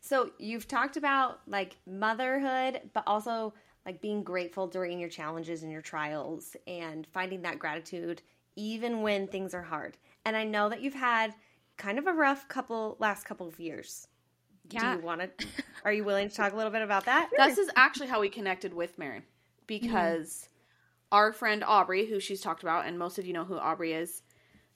So 0.00 0.30
you've 0.38 0.66
talked 0.66 0.96
about 0.96 1.40
like 1.46 1.76
motherhood, 1.86 2.80
but 2.94 3.04
also 3.06 3.52
like 3.84 4.00
being 4.00 4.22
grateful 4.22 4.66
during 4.66 4.98
your 4.98 5.08
challenges 5.08 5.62
and 5.62 5.70
your 5.70 5.82
trials 5.82 6.56
and 6.66 7.06
finding 7.12 7.42
that 7.42 7.58
gratitude 7.58 8.22
even 8.56 9.02
when 9.02 9.26
things 9.26 9.54
are 9.54 9.62
hard. 9.62 9.96
And 10.24 10.36
I 10.36 10.44
know 10.44 10.68
that 10.68 10.82
you've 10.82 10.94
had 10.94 11.34
kind 11.76 11.98
of 11.98 12.06
a 12.06 12.12
rough 12.12 12.46
couple 12.48 12.96
last 12.98 13.24
couple 13.24 13.48
of 13.48 13.58
years. 13.58 14.06
Yeah. 14.70 14.94
Do 14.94 15.00
you 15.00 15.04
want 15.04 15.20
to 15.20 15.46
are 15.84 15.92
you 15.92 16.04
willing 16.04 16.28
to 16.28 16.34
talk 16.34 16.52
a 16.52 16.56
little 16.56 16.72
bit 16.72 16.82
about 16.82 17.06
that? 17.06 17.30
This 17.36 17.58
is 17.58 17.70
actually 17.76 18.08
how 18.08 18.20
we 18.20 18.28
connected 18.28 18.74
with 18.74 18.98
Maren 18.98 19.22
because 19.66 20.28
mm-hmm. 20.28 21.16
our 21.16 21.32
friend 21.32 21.64
Aubrey, 21.64 22.06
who 22.06 22.20
she's 22.20 22.40
talked 22.40 22.62
about, 22.62 22.86
and 22.86 22.98
most 22.98 23.18
of 23.18 23.26
you 23.26 23.32
know 23.32 23.44
who 23.44 23.56
Aubrey 23.56 23.92
is, 23.92 24.22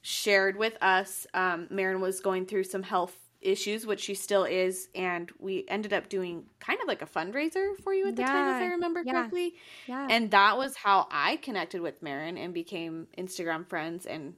shared 0.07 0.57
with 0.57 0.77
us. 0.83 1.27
Um, 1.33 1.67
Maren 1.71 1.99
was 2.03 2.21
going 2.21 2.45
through 2.45 2.65
some 2.65 2.83
health 2.83 3.17
issues, 3.41 3.87
which 3.87 4.01
she 4.01 4.15
still 4.15 4.45
is, 4.45 4.89
and 4.95 5.33
we 5.39 5.65
ended 5.67 5.95
up 5.95 6.11
doing 6.11 6.45
kind 6.61 6.79
of 6.83 6.87
like 6.87 7.01
a 7.01 7.07
fundraiser 7.07 7.75
for 7.83 7.95
you 7.95 8.09
at 8.09 8.15
the 8.15 8.23
time, 8.23 8.57
if 8.57 8.69
I 8.69 8.73
remember 8.73 9.03
yeah. 9.05 9.13
correctly. 9.13 9.55
Yeah. 9.87 10.07
And 10.11 10.31
that 10.31 10.59
was 10.59 10.77
how 10.77 11.09
I 11.11 11.37
connected 11.37 11.81
with 11.81 12.03
Maren 12.03 12.37
and 12.37 12.53
became 12.53 13.07
Instagram 13.17 13.67
friends 13.67 14.05
and 14.07 14.35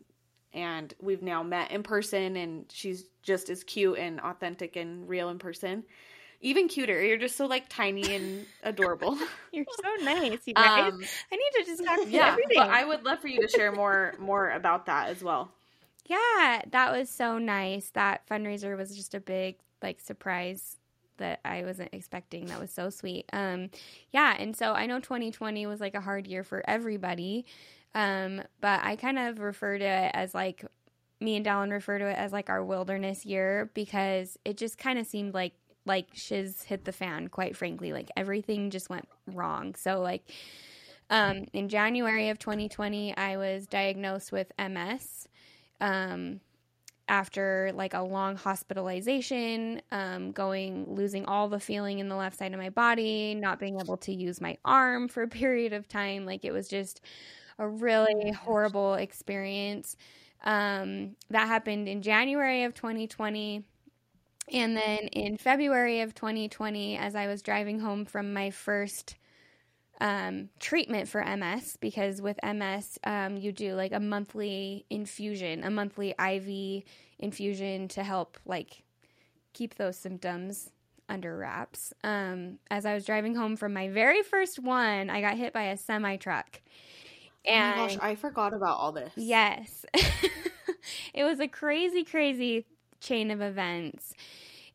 and 0.52 0.94
we've 1.02 1.20
now 1.20 1.42
met 1.42 1.70
in 1.70 1.82
person 1.82 2.36
and 2.36 2.64
she's 2.72 3.04
just 3.22 3.50
as 3.50 3.62
cute 3.62 3.98
and 3.98 4.20
authentic 4.20 4.76
and 4.76 5.06
real 5.08 5.28
in 5.28 5.38
person. 5.38 5.84
Even 6.40 6.68
cuter. 6.68 7.02
You're 7.02 7.18
just 7.18 7.36
so 7.36 7.46
like 7.46 7.68
tiny 7.68 8.14
and 8.14 8.46
adorable. 8.62 9.18
you're 9.52 9.66
so 9.82 10.04
nice, 10.04 10.38
you 10.46 10.54
guys. 10.54 10.92
Um, 10.92 11.02
I 11.32 11.36
need 11.36 11.64
to 11.64 11.64
just 11.66 11.84
talk 11.84 12.02
to 12.02 12.08
you 12.08 12.20
everything. 12.20 12.56
but 12.56 12.70
I 12.70 12.84
would 12.84 13.04
love 13.04 13.18
for 13.18 13.28
you 13.28 13.40
to 13.42 13.48
share 13.48 13.72
more 13.72 14.14
more 14.20 14.50
about 14.50 14.86
that 14.86 15.08
as 15.08 15.22
well. 15.24 15.52
Yeah, 16.06 16.62
that 16.70 16.92
was 16.92 17.10
so 17.10 17.38
nice. 17.38 17.90
That 17.90 18.26
fundraiser 18.28 18.76
was 18.76 18.94
just 18.96 19.14
a 19.14 19.20
big 19.20 19.56
like 19.82 20.00
surprise 20.00 20.76
that 21.18 21.40
I 21.44 21.62
wasn't 21.64 21.90
expecting. 21.92 22.46
That 22.46 22.60
was 22.60 22.70
so 22.72 22.90
sweet. 22.90 23.26
Um 23.32 23.70
yeah, 24.12 24.36
and 24.38 24.56
so 24.56 24.72
I 24.72 24.86
know 24.86 25.00
2020 25.00 25.66
was 25.66 25.80
like 25.80 25.94
a 25.94 26.00
hard 26.00 26.26
year 26.26 26.44
for 26.44 26.62
everybody. 26.68 27.44
Um 27.94 28.42
but 28.60 28.80
I 28.84 28.96
kind 28.96 29.18
of 29.18 29.40
refer 29.40 29.78
to 29.78 29.84
it 29.84 30.10
as 30.14 30.34
like 30.34 30.64
me 31.20 31.36
and 31.36 31.44
Dallin 31.46 31.72
refer 31.72 31.98
to 31.98 32.06
it 32.08 32.16
as 32.18 32.32
like 32.32 32.50
our 32.50 32.64
wilderness 32.64 33.24
year 33.26 33.70
because 33.74 34.38
it 34.44 34.56
just 34.56 34.78
kind 34.78 34.98
of 34.98 35.06
seemed 35.06 35.34
like 35.34 35.54
like 35.86 36.08
shiz 36.14 36.62
hit 36.64 36.84
the 36.84 36.92
fan 36.92 37.28
quite 37.28 37.56
frankly 37.56 37.92
like 37.92 38.10
everything 38.16 38.70
just 38.70 38.90
went 38.90 39.08
wrong 39.28 39.74
so 39.76 40.00
like 40.00 40.22
um 41.10 41.44
in 41.52 41.68
January 41.68 42.28
of 42.28 42.38
2020 42.38 43.16
I 43.16 43.36
was 43.36 43.66
diagnosed 43.66 44.32
with 44.32 44.52
MS 44.58 45.28
um, 45.80 46.40
after 47.08 47.70
like 47.74 47.94
a 47.94 48.02
long 48.02 48.36
hospitalization, 48.36 49.80
um, 49.92 50.32
going 50.32 50.86
losing 50.88 51.24
all 51.26 51.48
the 51.48 51.60
feeling 51.60 51.98
in 51.98 52.08
the 52.08 52.16
left 52.16 52.36
side 52.36 52.52
of 52.52 52.58
my 52.58 52.70
body, 52.70 53.34
not 53.34 53.60
being 53.60 53.80
able 53.80 53.96
to 53.96 54.12
use 54.12 54.40
my 54.40 54.56
arm 54.64 55.08
for 55.08 55.22
a 55.22 55.28
period 55.42 55.72
of 55.72 55.88
time. 55.88 56.26
Like 56.26 56.44
it 56.44 56.52
was 56.52 56.68
just 56.68 57.00
a 57.58 57.68
really 57.68 58.32
horrible 58.32 58.94
experience. 58.94 59.96
Um, 60.44 61.16
that 61.30 61.48
happened 61.48 61.88
in 61.88 62.02
January 62.02 62.64
of 62.64 62.74
2020. 62.74 63.64
And 64.52 64.76
then 64.76 64.98
in 65.08 65.36
February 65.36 66.00
of 66.00 66.14
2020, 66.14 66.96
as 66.96 67.16
I 67.16 67.26
was 67.26 67.42
driving 67.42 67.80
home 67.80 68.04
from 68.04 68.32
my 68.32 68.50
first 68.50 69.16
um, 70.00 70.50
treatment 70.60 71.08
for 71.08 71.24
MS 71.24 71.76
because 71.80 72.20
with 72.20 72.38
MS, 72.42 72.98
um, 73.04 73.36
you 73.36 73.52
do 73.52 73.74
like 73.74 73.92
a 73.92 74.00
monthly 74.00 74.84
infusion, 74.90 75.64
a 75.64 75.70
monthly 75.70 76.14
IV 76.18 76.84
infusion 77.18 77.88
to 77.88 78.02
help 78.02 78.38
like 78.44 78.82
keep 79.52 79.76
those 79.76 79.96
symptoms 79.96 80.70
under 81.08 81.36
wraps. 81.36 81.92
Um, 82.04 82.58
as 82.70 82.84
I 82.84 82.94
was 82.94 83.04
driving 83.04 83.34
home 83.34 83.56
from 83.56 83.72
my 83.72 83.88
very 83.88 84.22
first 84.22 84.58
one, 84.58 85.08
I 85.10 85.20
got 85.20 85.36
hit 85.36 85.52
by 85.52 85.64
a 85.64 85.76
semi 85.76 86.16
truck. 86.16 86.60
And 87.44 87.74
oh 87.74 87.82
my 87.82 87.88
gosh, 87.88 87.98
I 88.02 88.14
forgot 88.16 88.52
about 88.52 88.78
all 88.78 88.92
this. 88.92 89.12
Yes. 89.16 89.84
it 91.14 91.24
was 91.24 91.40
a 91.40 91.48
crazy, 91.48 92.04
crazy 92.04 92.66
chain 93.00 93.30
of 93.30 93.40
events. 93.40 94.12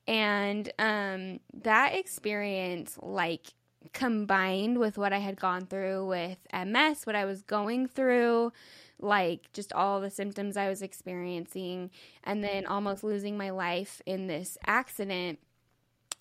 And 0.07 0.71
um, 0.79 1.39
that 1.53 1.95
experience, 1.95 2.97
like, 3.01 3.53
combined 3.93 4.77
with 4.79 4.97
what 4.97 5.13
I 5.13 5.19
had 5.19 5.39
gone 5.39 5.65
through 5.65 6.05
with 6.07 6.37
MS, 6.53 7.05
what 7.05 7.15
I 7.15 7.25
was 7.25 7.41
going 7.41 7.87
through, 7.87 8.51
like, 8.99 9.51
just 9.53 9.73
all 9.73 9.99
the 10.01 10.09
symptoms 10.09 10.57
I 10.57 10.69
was 10.69 10.81
experiencing, 10.81 11.91
and 12.23 12.43
then 12.43 12.65
almost 12.65 13.03
losing 13.03 13.37
my 13.37 13.49
life 13.49 14.01
in 14.05 14.27
this 14.27 14.57
accident, 14.65 15.39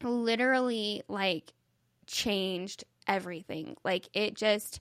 literally, 0.03 1.03
like, 1.09 1.53
changed 2.07 2.85
everything. 3.07 3.77
Like, 3.85 4.09
it 4.15 4.35
just 4.35 4.81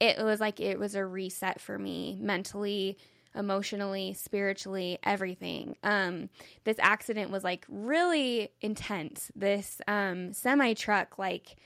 it 0.00 0.22
was 0.24 0.40
like 0.40 0.60
it 0.60 0.78
was 0.78 0.94
a 0.94 1.04
reset 1.04 1.60
for 1.60 1.78
me 1.78 2.18
mentally 2.20 2.96
emotionally 3.34 4.12
spiritually 4.14 4.98
everything 5.04 5.76
um 5.84 6.28
this 6.64 6.76
accident 6.80 7.30
was 7.30 7.44
like 7.44 7.64
really 7.68 8.50
intense 8.60 9.30
this 9.36 9.80
um 9.86 10.32
semi 10.32 10.74
truck 10.74 11.18
like 11.18 11.56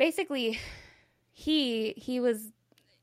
basically 0.00 0.58
he 1.30 1.92
he 1.96 2.18
was 2.18 2.52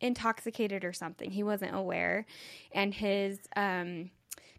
intoxicated 0.02 0.84
or 0.84 0.92
something. 0.92 1.32
He 1.32 1.44
wasn't 1.44 1.76
aware. 1.76 2.26
And 2.74 2.94
his 2.94 3.38
um 3.56 4.10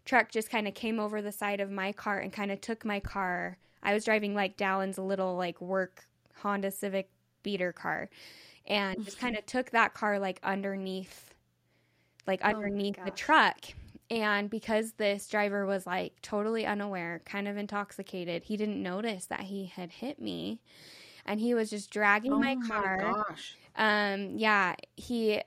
truck 0.05 0.31
just 0.31 0.49
kind 0.49 0.67
of 0.67 0.73
came 0.73 0.99
over 0.99 1.21
the 1.21 1.33
side 1.33 1.59
of 1.59 1.69
my 1.69 1.91
car 1.91 2.17
and 2.17 2.33
kind 2.33 2.51
of 2.51 2.61
took 2.61 2.83
my 2.83 2.99
car. 2.99 3.57
I 3.83 3.93
was 3.93 4.05
driving 4.05 4.33
like 4.33 4.57
dallin's 4.57 4.97
little 4.97 5.35
like 5.35 5.61
work 5.61 6.07
honda 6.37 6.71
civic 6.71 7.09
beater 7.43 7.73
car. 7.73 8.09
And 8.65 9.03
just 9.03 9.19
kind 9.19 9.37
of 9.37 9.45
took 9.45 9.71
that 9.71 9.93
car 9.93 10.17
like 10.17 10.39
underneath 10.41 11.33
like 12.25 12.41
my 12.41 12.53
underneath 12.53 13.03
the 13.03 13.11
truck. 13.11 13.57
And 14.09 14.49
because 14.49 14.93
this 14.93 15.27
driver 15.27 15.65
was 15.65 15.85
like 15.85 16.13
totally 16.21 16.65
unaware 16.65 17.21
kind 17.25 17.47
of 17.47 17.57
intoxicated 17.57 18.43
he 18.43 18.57
didn't 18.57 18.81
notice 18.81 19.25
that 19.27 19.41
he 19.41 19.67
had 19.67 19.91
hit 19.91 20.19
me 20.19 20.61
and 21.29 21.39
he 21.39 21.53
was 21.53 21.69
just 21.69 21.89
dragging 21.89 22.37
my 22.37 22.55
car. 22.67 22.99
Oh 23.01 23.05
my 23.05 23.05
my 23.05 23.13
car 23.13 23.25
gosh. 23.29 23.55
um 23.77 24.37
yeah 24.37 24.75
he 24.97 25.41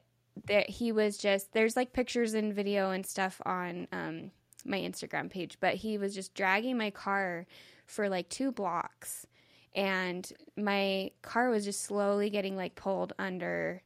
that 0.47 0.71
he 0.71 0.93
was 0.93 1.19
just 1.19 1.53
there's 1.53 1.77
like 1.77 1.93
pictures 1.93 2.33
and 2.35 2.55
video 2.55 2.91
and 2.93 3.05
stuff 3.05 3.41
on 3.45 3.87
um 3.93 4.31
my 4.65 4.79
instagram 4.79 5.29
page 5.29 5.59
but 5.61 5.75
he 5.75 5.99
was 5.99 6.15
just 6.15 6.35
dragging 6.35 6.79
my 6.79 6.91
car 6.91 7.47
for 7.85 8.09
like 8.09 8.29
two 8.31 8.51
blocks 8.51 9.27
and 9.75 10.33
my 10.57 11.11
car 11.21 11.51
was 11.51 11.65
just 11.65 11.83
slowly 11.83 12.31
getting 12.31 12.57
like 12.57 12.75
pulled 12.75 13.13
under 13.19 13.83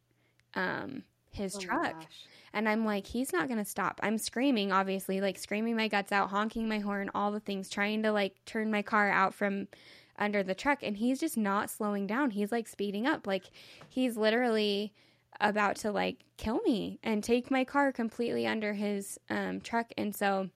um 0.54 1.02
his 1.36 1.56
Oh 1.56 1.60
truck. 1.60 2.06
And 2.52 2.68
I'm 2.68 2.86
like, 2.86 3.06
he's 3.06 3.32
not 3.32 3.48
going 3.48 3.58
to 3.58 3.64
stop. 3.70 4.00
I'm 4.02 4.16
screaming, 4.16 4.72
obviously, 4.72 5.20
like 5.20 5.36
screaming 5.38 5.76
my 5.76 5.88
guts 5.88 6.10
out, 6.10 6.30
honking 6.30 6.68
my 6.68 6.78
horn, 6.78 7.10
all 7.14 7.30
the 7.30 7.40
things, 7.40 7.68
trying 7.68 8.02
to 8.04 8.12
like 8.12 8.34
turn 8.46 8.70
my 8.70 8.80
car 8.80 9.10
out 9.10 9.34
from 9.34 9.68
under 10.18 10.42
the 10.42 10.54
truck. 10.54 10.82
And 10.82 10.96
he's 10.96 11.20
just 11.20 11.36
not 11.36 11.70
slowing 11.70 12.06
down. 12.06 12.30
He's 12.30 12.52
like 12.52 12.68
speeding 12.68 13.06
up. 13.06 13.26
Like 13.26 13.44
he's 13.88 14.16
literally 14.16 14.92
about 15.40 15.76
to 15.76 15.92
like 15.92 16.24
kill 16.36 16.60
me 16.64 16.98
and 17.02 17.22
take 17.22 17.50
my 17.50 17.64
car 17.64 17.92
completely 17.92 18.46
under 18.46 18.72
his 18.72 19.18
um, 19.28 19.60
truck. 19.60 19.92
And 19.96 20.14
so 20.14 20.50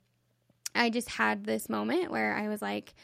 I 0.75 0.89
just 0.89 1.11
had 1.11 1.45
this 1.45 1.69
moment 1.69 2.11
where 2.11 2.35
I 2.35 2.49
was 2.49 2.63
like, 2.63 2.95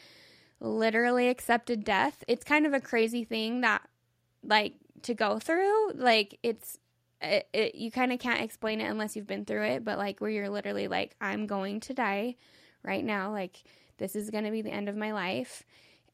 literally 0.59 1.29
accepted 1.29 1.83
death. 1.83 2.23
It's 2.27 2.43
kind 2.43 2.65
of 2.65 2.73
a 2.73 2.79
crazy 2.79 3.23
thing 3.23 3.61
that, 3.61 3.87
like, 4.43 4.73
to 5.03 5.13
go 5.13 5.37
through. 5.37 5.91
Like, 5.93 6.39
it's, 6.41 6.79
it, 7.21 7.47
it, 7.53 7.75
you 7.75 7.91
kind 7.91 8.11
of 8.11 8.17
can't 8.17 8.41
explain 8.41 8.81
it 8.81 8.89
unless 8.89 9.15
you've 9.15 9.27
been 9.27 9.45
through 9.45 9.65
it, 9.65 9.85
but 9.85 9.99
like, 9.99 10.19
where 10.19 10.31
you're 10.31 10.49
literally 10.49 10.87
like, 10.87 11.15
I'm 11.21 11.45
going 11.45 11.81
to 11.81 11.93
die 11.93 12.37
right 12.81 13.05
now. 13.05 13.31
Like, 13.31 13.63
this 13.97 14.15
is 14.15 14.31
going 14.31 14.45
to 14.45 14.51
be 14.51 14.63
the 14.63 14.71
end 14.71 14.89
of 14.89 14.95
my 14.95 15.11
life. 15.11 15.63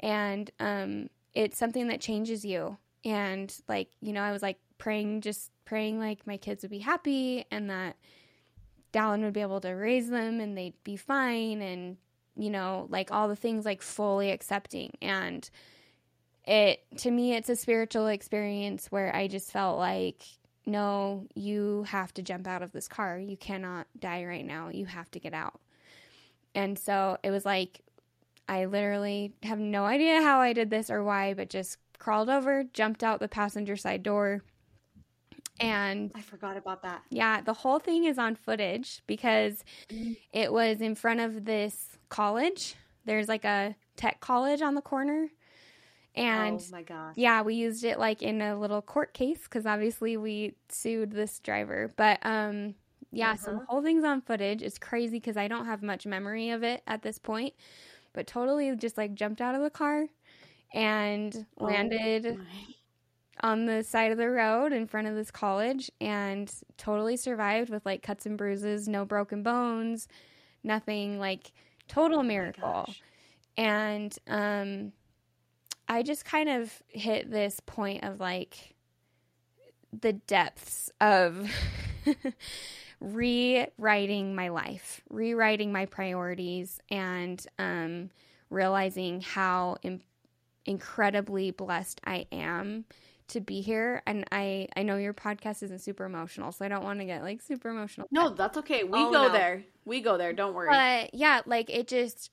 And, 0.03 0.51
um, 0.59 1.09
it's 1.33 1.57
something 1.57 1.87
that 1.87 2.01
changes 2.01 2.45
you. 2.45 2.77
And, 3.03 3.53
like, 3.67 3.89
you 4.01 4.13
know, 4.13 4.21
I 4.21 4.31
was 4.31 4.43
like 4.43 4.59
praying, 4.77 5.21
just 5.21 5.49
praying, 5.65 5.99
like, 5.99 6.27
my 6.27 6.37
kids 6.37 6.61
would 6.61 6.71
be 6.71 6.79
happy 6.79 7.45
and 7.49 7.69
that 7.69 7.95
Dallin 8.93 9.23
would 9.23 9.33
be 9.33 9.41
able 9.41 9.61
to 9.61 9.71
raise 9.71 10.09
them 10.09 10.39
and 10.39 10.55
they'd 10.57 10.75
be 10.83 10.95
fine. 10.97 11.61
And, 11.61 11.97
you 12.35 12.49
know, 12.49 12.87
like 12.89 13.11
all 13.11 13.27
the 13.27 13.35
things 13.35 13.65
like 13.65 13.81
fully 13.81 14.29
accepting. 14.29 14.91
And 15.01 15.49
it, 16.45 16.83
to 16.97 17.09
me, 17.09 17.33
it's 17.33 17.49
a 17.49 17.55
spiritual 17.55 18.07
experience 18.07 18.91
where 18.91 19.15
I 19.15 19.27
just 19.27 19.51
felt 19.51 19.79
like, 19.79 20.21
no, 20.65 21.27
you 21.33 21.83
have 21.89 22.13
to 22.15 22.21
jump 22.21 22.47
out 22.47 22.61
of 22.61 22.71
this 22.71 22.87
car. 22.87 23.17
You 23.17 23.37
cannot 23.37 23.87
die 23.99 24.25
right 24.25 24.45
now. 24.45 24.69
You 24.69 24.85
have 24.85 25.09
to 25.11 25.19
get 25.19 25.33
out. 25.33 25.59
And 26.55 26.77
so 26.77 27.17
it 27.23 27.31
was 27.31 27.45
like, 27.45 27.81
I 28.47 28.65
literally 28.65 29.33
have 29.43 29.59
no 29.59 29.85
idea 29.85 30.21
how 30.21 30.39
I 30.39 30.53
did 30.53 30.69
this 30.69 30.89
or 30.89 31.03
why, 31.03 31.33
but 31.33 31.49
just 31.49 31.77
crawled 31.99 32.29
over, 32.29 32.65
jumped 32.73 33.03
out 33.03 33.19
the 33.19 33.27
passenger 33.29 33.75
side 33.75 34.03
door. 34.03 34.41
And 35.59 36.11
I 36.15 36.21
forgot 36.21 36.57
about 36.57 36.81
that. 36.83 37.03
yeah, 37.09 37.41
the 37.41 37.53
whole 37.53 37.79
thing 37.79 38.05
is 38.05 38.17
on 38.17 38.35
footage 38.35 39.01
because 39.07 39.63
it 40.33 40.51
was 40.51 40.81
in 40.81 40.95
front 40.95 41.19
of 41.19 41.45
this 41.45 41.97
college. 42.09 42.75
There's 43.05 43.27
like 43.27 43.45
a 43.45 43.75
tech 43.95 44.19
college 44.19 44.61
on 44.61 44.73
the 44.75 44.81
corner. 44.81 45.29
And 46.15 46.59
oh 46.59 46.63
my 46.71 46.81
gosh. 46.83 47.13
yeah, 47.15 47.41
we 47.43 47.55
used 47.55 47.83
it 47.83 47.97
like 47.99 48.21
in 48.21 48.41
a 48.41 48.57
little 48.59 48.81
court 48.81 49.13
case 49.13 49.43
because 49.43 49.65
obviously 49.65 50.17
we 50.17 50.53
sued 50.69 51.11
this 51.11 51.39
driver. 51.39 51.91
But 51.95 52.19
um, 52.23 52.75
yeah, 53.11 53.35
so 53.35 53.51
the 53.51 53.57
Uh-huh. 53.57 53.65
whole 53.69 53.81
thing's 53.83 54.03
on 54.03 54.21
footage. 54.21 54.61
It's 54.63 54.77
crazy 54.79 55.17
because 55.17 55.37
I 55.37 55.47
don't 55.47 55.65
have 55.65 55.81
much 55.83 56.05
memory 56.05 56.49
of 56.49 56.63
it 56.63 56.81
at 56.87 57.03
this 57.03 57.17
point. 57.19 57.53
But 58.13 58.27
totally 58.27 58.75
just 58.75 58.97
like 58.97 59.13
jumped 59.15 59.41
out 59.41 59.55
of 59.55 59.61
the 59.61 59.69
car 59.69 60.05
and 60.73 61.45
Oh 61.59 61.65
landed 61.65 62.37
My- 62.37 62.45
on 63.41 63.65
the 63.65 63.83
side 63.83 64.11
of 64.11 64.17
the 64.17 64.29
road 64.29 64.71
in 64.71 64.85
front 64.87 65.07
of 65.07 65.15
this 65.15 65.31
college 65.31 65.91
and 65.99 66.51
totally 66.77 67.17
survived 67.17 67.69
with 67.69 67.85
like 67.85 68.01
cuts 68.03 68.25
and 68.25 68.37
bruises, 68.37 68.87
no 68.87 69.03
broken 69.05 69.41
bones, 69.43 70.07
nothing 70.63 71.19
like 71.19 71.51
total 71.87 72.19
Oh 72.19 72.23
miracle. 72.23 72.85
gosh. 72.87 73.01
And 73.57 74.15
um 74.27 74.93
I 75.89 76.01
just 76.03 76.23
kind 76.25 76.47
of 76.49 76.81
hit 76.87 77.29
this 77.29 77.59
point 77.65 78.03
of 78.03 78.19
like 78.19 78.75
the 79.91 80.13
depths 80.13 80.89
of 81.01 81.51
rewriting 83.03 84.33
my 84.35 84.49
life, 84.49 85.01
rewriting 85.09 85.71
my 85.71 85.85
priorities 85.85 86.79
and 86.89 87.45
um 87.59 88.09
realizing 88.49 89.21
how 89.21 89.77
im- 89.83 90.01
incredibly 90.65 91.51
blessed 91.51 91.99
I 92.05 92.27
am 92.31 92.85
to 93.29 93.39
be 93.41 93.61
here 93.61 94.01
and 94.05 94.25
I 94.31 94.67
I 94.75 94.83
know 94.83 94.97
your 94.97 95.13
podcast 95.13 95.63
isn't 95.63 95.79
super 95.81 96.05
emotional 96.05 96.51
so 96.51 96.63
I 96.65 96.67
don't 96.67 96.83
want 96.83 96.99
to 96.99 97.05
get 97.05 97.23
like 97.23 97.41
super 97.41 97.69
emotional 97.69 98.07
No, 98.11 98.29
that's 98.29 98.57
okay. 98.59 98.83
We 98.83 98.99
Oh, 98.99 99.11
go 99.11 99.27
no. 99.27 99.31
there. 99.33 99.63
We 99.85 100.01
go 100.01 100.17
there. 100.17 100.33
Don't 100.33 100.53
worry. 100.53 100.69
but 100.69 101.13
yeah 101.13 101.41
like 101.45 101.69
it 101.69 101.87
just 101.87 102.31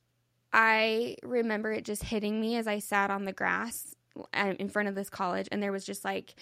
I 0.52 1.16
remember 1.22 1.72
it 1.72 1.84
just 1.84 2.02
hitting 2.04 2.40
me 2.40 2.56
as 2.56 2.66
I 2.66 2.80
sat 2.80 3.10
on 3.10 3.24
the 3.24 3.32
grass 3.32 3.94
um, 4.34 4.56
in 4.58 4.68
front 4.68 4.88
of 4.88 4.94
this 4.94 5.08
college 5.08 5.48
and 5.52 5.62
there 5.62 5.72
was 5.72 5.84
just 5.86 6.04
like 6.04 6.34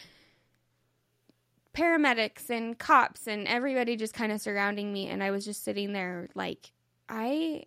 paramedics 1.78 2.50
and 2.50 2.76
cops 2.76 3.28
and 3.28 3.46
everybody 3.46 3.94
just 3.94 4.12
kind 4.12 4.32
of 4.32 4.40
surrounding 4.40 4.92
me 4.92 5.06
and 5.06 5.22
I 5.22 5.30
was 5.30 5.44
just 5.44 5.62
sitting 5.62 5.92
there 5.92 6.28
like 6.34 6.72
I 7.08 7.64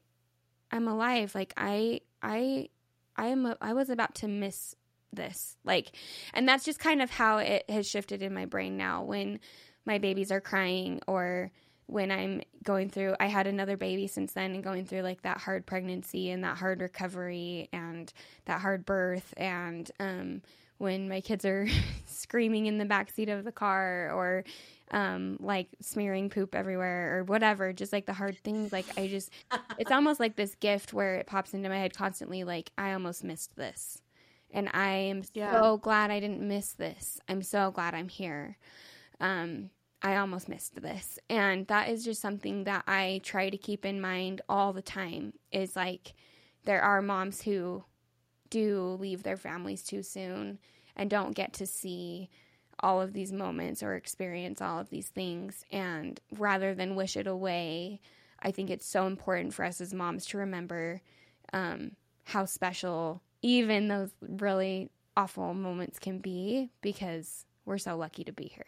I'm 0.69 0.87
alive. 0.87 1.33
Like 1.33 1.53
I 1.55 2.01
I 2.21 2.67
I 3.15 3.27
am 3.27 3.45
a, 3.45 3.57
I 3.61 3.73
was 3.73 3.89
about 3.89 4.15
to 4.15 4.27
miss 4.27 4.75
this. 5.13 5.55
Like 5.63 5.93
and 6.33 6.47
that's 6.47 6.65
just 6.65 6.79
kind 6.79 7.01
of 7.01 7.09
how 7.09 7.37
it 7.37 7.63
has 7.69 7.87
shifted 7.87 8.21
in 8.21 8.33
my 8.33 8.45
brain 8.45 8.75
now. 8.75 9.03
When 9.03 9.39
my 9.85 9.97
babies 9.97 10.31
are 10.31 10.41
crying 10.41 10.99
or 11.07 11.51
when 11.85 12.11
I'm 12.11 12.41
going 12.63 12.89
through 12.89 13.15
I 13.21 13.27
had 13.27 13.47
another 13.47 13.77
baby 13.77 14.07
since 14.07 14.33
then 14.33 14.53
and 14.53 14.63
going 14.63 14.85
through 14.85 15.03
like 15.03 15.21
that 15.21 15.37
hard 15.37 15.65
pregnancy 15.65 16.31
and 16.31 16.43
that 16.43 16.57
hard 16.57 16.81
recovery 16.81 17.69
and 17.71 18.11
that 18.43 18.59
hard 18.59 18.85
birth 18.85 19.33
and 19.37 19.89
um 20.01 20.41
when 20.81 21.07
my 21.07 21.21
kids 21.21 21.45
are 21.45 21.67
screaming 22.05 22.65
in 22.65 22.77
the 22.77 22.85
back 22.85 23.11
seat 23.11 23.29
of 23.29 23.43
the 23.45 23.51
car 23.51 24.11
or 24.13 24.43
um 24.91 25.37
like 25.39 25.69
smearing 25.79 26.29
poop 26.29 26.53
everywhere 26.55 27.17
or 27.17 27.23
whatever 27.23 27.71
just 27.71 27.93
like 27.93 28.05
the 28.05 28.13
hard 28.13 28.37
things 28.43 28.73
like 28.73 28.85
I 28.97 29.07
just 29.07 29.31
it's 29.77 29.91
almost 29.97 30.19
like 30.19 30.35
this 30.35 30.55
gift 30.55 30.93
where 30.93 31.15
it 31.15 31.27
pops 31.27 31.53
into 31.53 31.69
my 31.69 31.77
head 31.77 31.95
constantly 31.95 32.43
like 32.43 32.71
I 32.77 32.93
almost 32.93 33.23
missed 33.23 33.55
this 33.55 34.01
and 34.53 34.69
I 34.73 34.89
am 34.89 35.23
Yeah. 35.33 35.61
so 35.61 35.77
glad 35.77 36.11
I 36.11 36.19
didn't 36.19 36.41
miss 36.45 36.73
this. 36.73 37.19
I'm 37.29 37.41
so 37.41 37.71
glad 37.71 37.93
I'm 37.93 38.09
here. 38.09 38.57
Um, 39.19 39.69
I 40.01 40.17
almost 40.17 40.49
missed 40.49 40.81
this, 40.81 41.19
and 41.29 41.67
that 41.67 41.89
is 41.89 42.03
just 42.03 42.21
something 42.21 42.65
that 42.65 42.83
I 42.87 43.21
try 43.23 43.49
to 43.49 43.57
keep 43.57 43.85
in 43.85 44.01
mind 44.01 44.41
all 44.49 44.73
the 44.73 44.81
time. 44.81 45.33
Is 45.51 45.75
like 45.75 46.15
there 46.65 46.81
are 46.81 47.01
moms 47.01 47.41
who 47.43 47.83
do 48.51 48.97
leave 48.99 49.23
their 49.23 49.37
families 49.37 49.81
too 49.81 50.03
soon 50.03 50.59
and 50.95 51.09
don't 51.09 51.35
get 51.35 51.53
to 51.53 51.65
see 51.65 52.29
all 52.79 53.01
of 53.01 53.13
these 53.13 53.31
moments 53.31 53.81
or 53.81 53.95
experience 53.95 54.61
all 54.61 54.79
of 54.79 54.89
these 54.89 55.07
things, 55.07 55.65
and 55.71 56.19
rather 56.37 56.75
than 56.75 56.95
wish 56.95 57.17
it 57.17 57.27
away, 57.27 57.99
I 58.39 58.51
think 58.51 58.69
it's 58.69 58.85
so 58.85 59.07
important 59.07 59.53
for 59.53 59.65
us 59.65 59.81
as 59.81 59.93
moms 59.93 60.25
to 60.27 60.37
remember 60.37 61.01
um, 61.53 61.91
how 62.25 62.45
special 62.45 63.21
even 63.41 63.87
those 63.87 64.11
really 64.21 64.89
awful 65.17 65.53
moments 65.53 65.99
can 65.99 66.19
be 66.19 66.69
because 66.81 67.45
we're 67.65 67.77
so 67.77 67.97
lucky 67.97 68.23
to 68.23 68.31
be 68.31 68.45
here. 68.45 68.65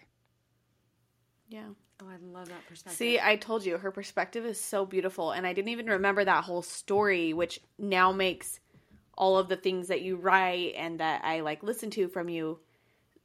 yeah. 1.49 1.67
Oh, 2.01 2.07
I 2.09 2.17
love 2.17 2.49
that 2.49 2.65
perspective. 2.67 2.97
See, 2.97 3.19
I 3.19 3.35
told 3.35 3.63
you 3.65 3.77
her 3.77 3.91
perspective 3.91 4.45
is 4.45 4.59
so 4.59 4.85
beautiful, 4.85 5.31
and 5.31 5.45
I 5.45 5.53
didn't 5.53 5.69
even 5.69 5.85
remember 5.85 6.25
that 6.25 6.43
whole 6.43 6.63
story, 6.63 7.33
which 7.33 7.59
now 7.77 8.11
makes 8.11 8.59
all 9.17 9.37
of 9.37 9.49
the 9.49 9.55
things 9.55 9.87
that 9.87 10.01
you 10.01 10.15
write 10.15 10.73
and 10.75 10.99
that 10.99 11.23
I 11.23 11.41
like 11.41 11.63
listen 11.63 11.89
to 11.91 12.07
from 12.07 12.29
you 12.29 12.59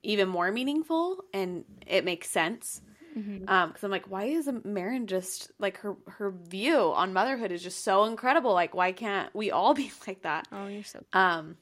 even 0.03 0.29
more 0.29 0.51
meaningful, 0.53 1.25
and 1.33 1.65
it 1.87 2.05
makes 2.05 2.31
sense. 2.31 2.81
Mm-hmm. 3.17 3.49
Um, 3.49 3.69
because 3.71 3.83
I'm 3.83 3.91
like, 3.91 4.09
why 4.09 4.25
is 4.25 4.49
Maren 4.65 5.07
just 5.07 5.51
like 5.59 5.79
her 5.79 5.97
her 6.07 6.31
view 6.31 6.93
on 6.95 7.13
motherhood 7.13 7.51
is 7.51 7.63
just 7.63 7.83
so 7.83 8.05
incredible? 8.05 8.53
Like, 8.53 8.75
why 8.75 8.93
can't 8.93 9.35
we 9.35 9.51
all 9.51 9.75
be 9.83 9.91
like 10.07 10.23
that? 10.23 10.47
Oh, 10.53 10.67
you're 10.67 10.85
so 10.85 11.05
Um, 11.13 11.57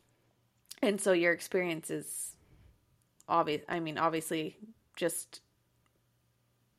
and 0.82 1.00
so 1.00 1.12
your 1.12 1.32
experience 1.32 1.90
is 1.90 2.34
obvious. 3.28 3.62
I 3.68 3.80
mean, 3.80 3.96
obviously, 3.96 4.56
just 4.96 5.40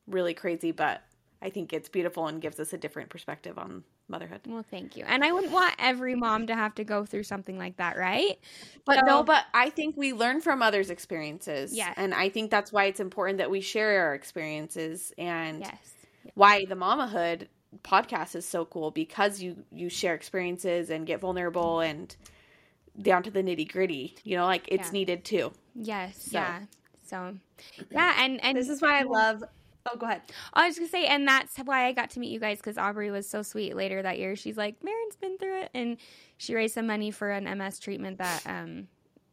really 0.06 0.34
crazy, 0.34 0.72
but 0.72 1.02
I 1.42 1.50
think 1.50 1.74
it's 1.74 1.90
beautiful 1.90 2.28
and 2.28 2.42
gives 2.42 2.60
us 2.60 2.74
a 2.74 2.78
different 2.78 3.10
perspective 3.10 3.58
on 3.58 3.84
motherhood. 4.10 4.42
well. 4.46 4.64
Thank 4.70 4.96
you. 4.98 5.04
And 5.08 5.24
I 5.24 5.32
wouldn't 5.32 5.52
want 5.54 5.76
every 5.80 6.16
mom 6.16 6.48
to 6.48 6.56
have 6.56 6.74
to 6.76 6.84
go 6.84 7.06
through 7.06 7.24
something 7.24 7.58
like 7.58 7.78
that, 7.78 7.98
right? 7.98 8.38
But 8.86 9.00
So- 9.00 9.06
no, 9.06 9.24
but 9.24 9.46
I 9.54 9.70
think 9.70 9.98
we 9.98 10.14
learn 10.14 10.42
from 10.42 10.62
others' 10.62 10.90
experiences. 10.90 11.76
Yes. 11.76 11.94
and 11.98 12.14
I 12.14 12.30
think 12.30 12.52
that's 12.52 12.72
why 12.72 12.86
it's 12.86 13.00
important 13.00 13.38
that 13.40 13.50
we 13.52 13.62
share 13.62 14.06
our 14.08 14.14
experiences 14.16 15.14
and 15.18 15.60
Yes. 15.62 15.94
why 16.36 16.66
the 16.66 16.76
Mamahood 16.76 17.48
podcast 17.84 18.36
is 18.36 18.48
so 18.48 18.64
cool 18.66 18.92
because 18.92 19.42
you 19.42 19.66
you 19.72 19.90
share 19.90 20.16
experiences 20.16 20.90
and 20.90 21.06
get 21.06 21.20
vulnerable 21.20 21.82
and 21.82 22.16
down 23.00 23.22
to 23.24 23.30
the 23.30 23.44
nitty 23.44 23.72
gritty. 23.72 24.16
You 24.24 24.38
know, 24.38 24.46
like 24.46 24.68
it's 24.70 24.88
Yeah. 24.88 24.92
needed 24.94 25.26
too. 25.26 25.52
Yes. 25.76 26.24
So. 26.32 26.40
Yeah. 26.40 26.60
So, 27.06 27.38
yeah, 27.92 28.16
and 28.24 28.44
and 28.44 28.58
this 28.58 28.68
is 28.70 28.82
why 28.82 29.00
I 29.00 29.04
love. 29.04 29.44
Oh, 29.92 29.98
go 29.98 30.06
ahead. 30.06 30.22
I 30.54 30.68
was 30.68 30.78
gonna 30.78 30.90
say, 30.90 31.06
and 31.06 31.28
that's 31.28 31.58
why 31.58 31.86
I 31.86 31.92
got 31.94 32.10
to 32.12 32.20
meet 32.20 32.32
you 32.32 32.40
guys 32.40 32.58
because 32.58 32.78
Aubrey 32.78 33.12
was 33.12 33.30
so 33.30 33.42
sweet. 33.42 33.76
Later 33.76 34.02
that 34.02 34.20
year, 34.20 34.36
she's 34.36 34.58
like, 34.58 34.84
"Maren's 34.84 35.16
been 35.16 35.38
through 35.38 35.62
it," 35.62 35.72
and 35.74 35.98
she 36.38 36.56
raised 36.56 36.74
some 36.74 36.88
money 36.88 37.12
for 37.12 37.32
an 37.32 37.46
MS 37.58 37.80
treatment 37.80 38.18
that 38.18 38.44
um 38.46 38.88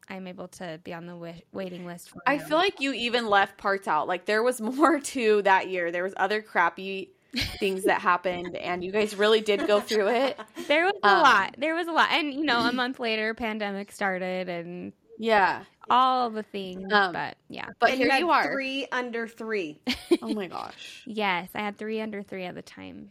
I'm 0.08 0.26
able 0.26 0.48
to 0.48 0.80
be 0.84 0.92
on 0.92 1.06
the 1.06 1.12
wi- 1.12 1.42
waiting 1.52 1.86
list 1.86 2.10
for. 2.10 2.20
I 2.26 2.36
him. 2.36 2.46
feel 2.46 2.58
like 2.58 2.80
you 2.80 2.92
even 2.92 3.28
left 3.28 3.56
parts 3.56 3.88
out. 3.88 4.06
Like 4.06 4.26
there 4.26 4.42
was 4.42 4.60
more 4.60 5.00
to 5.00 5.42
that 5.42 5.68
year. 5.68 5.90
There 5.90 6.02
was 6.02 6.14
other 6.16 6.42
crappy 6.42 7.10
things 7.58 7.84
that 7.84 8.00
happened, 8.00 8.56
and 8.56 8.84
you 8.84 8.92
guys 8.92 9.16
really 9.16 9.40
did 9.40 9.66
go 9.66 9.80
through 9.80 10.08
it. 10.08 10.38
there 10.68 10.84
was 10.84 10.94
a 11.02 11.08
um, 11.08 11.22
lot. 11.22 11.54
There 11.58 11.74
was 11.74 11.88
a 11.88 11.92
lot, 11.92 12.08
and 12.12 12.32
you 12.32 12.44
know, 12.44 12.60
a 12.60 12.72
month 12.72 13.00
later, 13.00 13.34
pandemic 13.34 13.92
started, 13.92 14.48
and 14.48 14.92
Yeah, 15.18 15.64
all 15.90 16.30
the 16.30 16.42
things. 16.42 16.92
Um, 16.92 17.12
but 17.12 17.36
yeah, 17.48 17.68
but 17.78 17.90
and 17.90 17.98
here 17.98 18.12
you, 18.12 18.18
you, 18.18 18.30
are. 18.30 18.52
Three 18.52 18.86
under 18.90 19.28
three. 19.28 19.80
Oh 20.22 20.32
my 20.32 20.46
gosh. 20.46 21.02
yes, 21.06 21.50
I 21.54 21.60
had 21.60 21.76
three 21.76 22.00
under 22.00 22.22
three 22.22 22.44
at 22.44 22.54
the 22.54 22.62
time, 22.62 23.10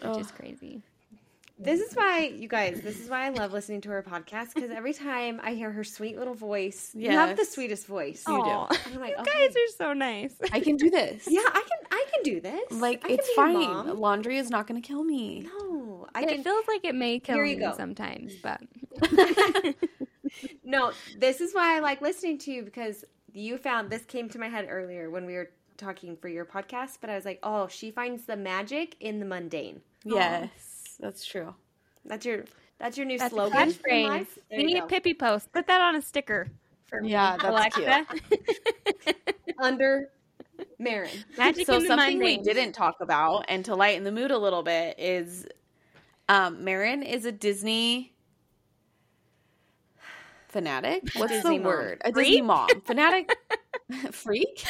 which 0.00 0.18
is 0.18 0.30
crazy. 0.30 0.82
This 1.58 1.80
is 1.80 1.94
why, 1.94 2.32
you 2.34 2.48
guys, 2.48 2.80
this 2.80 2.98
is 3.00 3.08
why 3.08 3.26
I 3.26 3.28
love 3.28 3.52
listening 3.52 3.80
to 3.82 3.88
her 3.90 4.02
podcast 4.02 4.54
because 4.54 4.70
every 4.70 4.92
time 4.92 5.40
I 5.42 5.54
hear 5.54 5.70
her 5.70 5.84
sweet 5.84 6.18
little 6.18 6.34
voice, 6.34 6.90
you 6.94 7.10
have 7.10 7.36
the 7.36 7.44
sweetest 7.44 7.86
voice. 7.86 8.24
You 8.26 8.42
do. 8.42 8.50
I'm 8.50 9.00
like, 9.00 9.10
you 9.10 9.16
oh, 9.18 9.24
guys 9.24 9.50
are 9.50 9.76
so 9.76 9.92
nice. 9.92 10.34
I 10.52 10.58
can 10.58 10.76
do 10.76 10.90
this. 10.90 11.28
yeah, 11.28 11.42
I 11.46 11.60
can, 11.60 11.78
I 11.92 12.04
can 12.12 12.22
do 12.24 12.40
this. 12.40 12.72
Like 12.72 13.04
I 13.04 13.12
it's 13.12 13.30
fine. 13.30 13.98
Laundry 14.00 14.38
is 14.38 14.50
not 14.50 14.66
going 14.66 14.80
to 14.82 14.86
kill 14.86 15.04
me. 15.04 15.46
No, 15.58 16.08
I 16.12 16.22
it 16.22 16.28
can. 16.28 16.42
feels 16.42 16.64
like 16.66 16.84
it 16.84 16.94
may 16.94 17.20
kill 17.20 17.36
you 17.36 17.42
me 17.44 17.54
go. 17.56 17.72
sometimes, 17.76 18.34
but 18.42 18.60
No, 20.64 20.92
this 21.18 21.40
is 21.40 21.54
why 21.54 21.76
I 21.76 21.80
like 21.80 22.00
listening 22.00 22.38
to 22.38 22.52
you 22.52 22.62
because 22.62 23.04
you 23.32 23.58
found 23.58 23.90
this 23.90 24.04
came 24.04 24.28
to 24.30 24.38
my 24.38 24.48
head 24.48 24.66
earlier 24.68 25.10
when 25.10 25.26
we 25.26 25.34
were 25.34 25.50
talking 25.76 26.16
for 26.16 26.28
your 26.28 26.44
podcast. 26.44 26.98
But 27.00 27.10
I 27.10 27.16
was 27.16 27.24
like, 27.24 27.40
oh, 27.42 27.68
she 27.68 27.90
finds 27.90 28.24
the 28.24 28.36
magic 28.36 28.96
in 29.00 29.18
the 29.18 29.26
mundane. 29.26 29.80
Yes, 30.04 30.96
that's 31.00 31.24
true. 31.24 31.54
That's 32.04 32.24
your 32.24 32.44
that's 32.78 32.96
your 32.96 33.06
new 33.06 33.18
that's 33.18 33.34
slogan. 33.34 33.60
in 33.60 33.72
catchphrase. 33.72 34.26
We 34.50 34.64
need 34.64 34.78
go. 34.78 34.84
a 34.84 34.88
Pippi 34.88 35.14
post. 35.14 35.52
Put 35.52 35.66
that 35.66 35.80
on 35.80 35.96
a 35.96 36.02
sticker 36.02 36.48
for 36.86 37.00
me, 37.00 37.10
Yeah, 37.10 37.36
that's 37.36 37.44
Alexa. 37.44 38.06
under 39.58 40.08
Maren. 40.78 41.24
Magic 41.36 41.66
so 41.66 41.76
in 41.76 41.82
the 41.82 41.88
something 41.88 42.18
we 42.18 42.38
didn't 42.38 42.72
talk 42.72 42.96
about 43.00 43.46
and 43.48 43.64
to 43.64 43.74
lighten 43.74 44.04
the 44.04 44.12
mood 44.12 44.30
a 44.30 44.38
little 44.38 44.62
bit 44.62 44.98
is 44.98 45.46
um 46.28 46.64
Maren 46.64 47.02
is 47.02 47.24
a 47.24 47.32
Disney 47.32 48.13
fanatic. 50.54 51.10
What's 51.14 51.32
Disney 51.32 51.58
the 51.58 51.64
mom. 51.64 51.68
word? 51.68 52.02
A 52.04 52.12
Freak? 52.12 52.28
Disney 52.28 52.40
mom. 52.42 52.80
Fanatic 52.82 53.30
freak? 54.12 54.64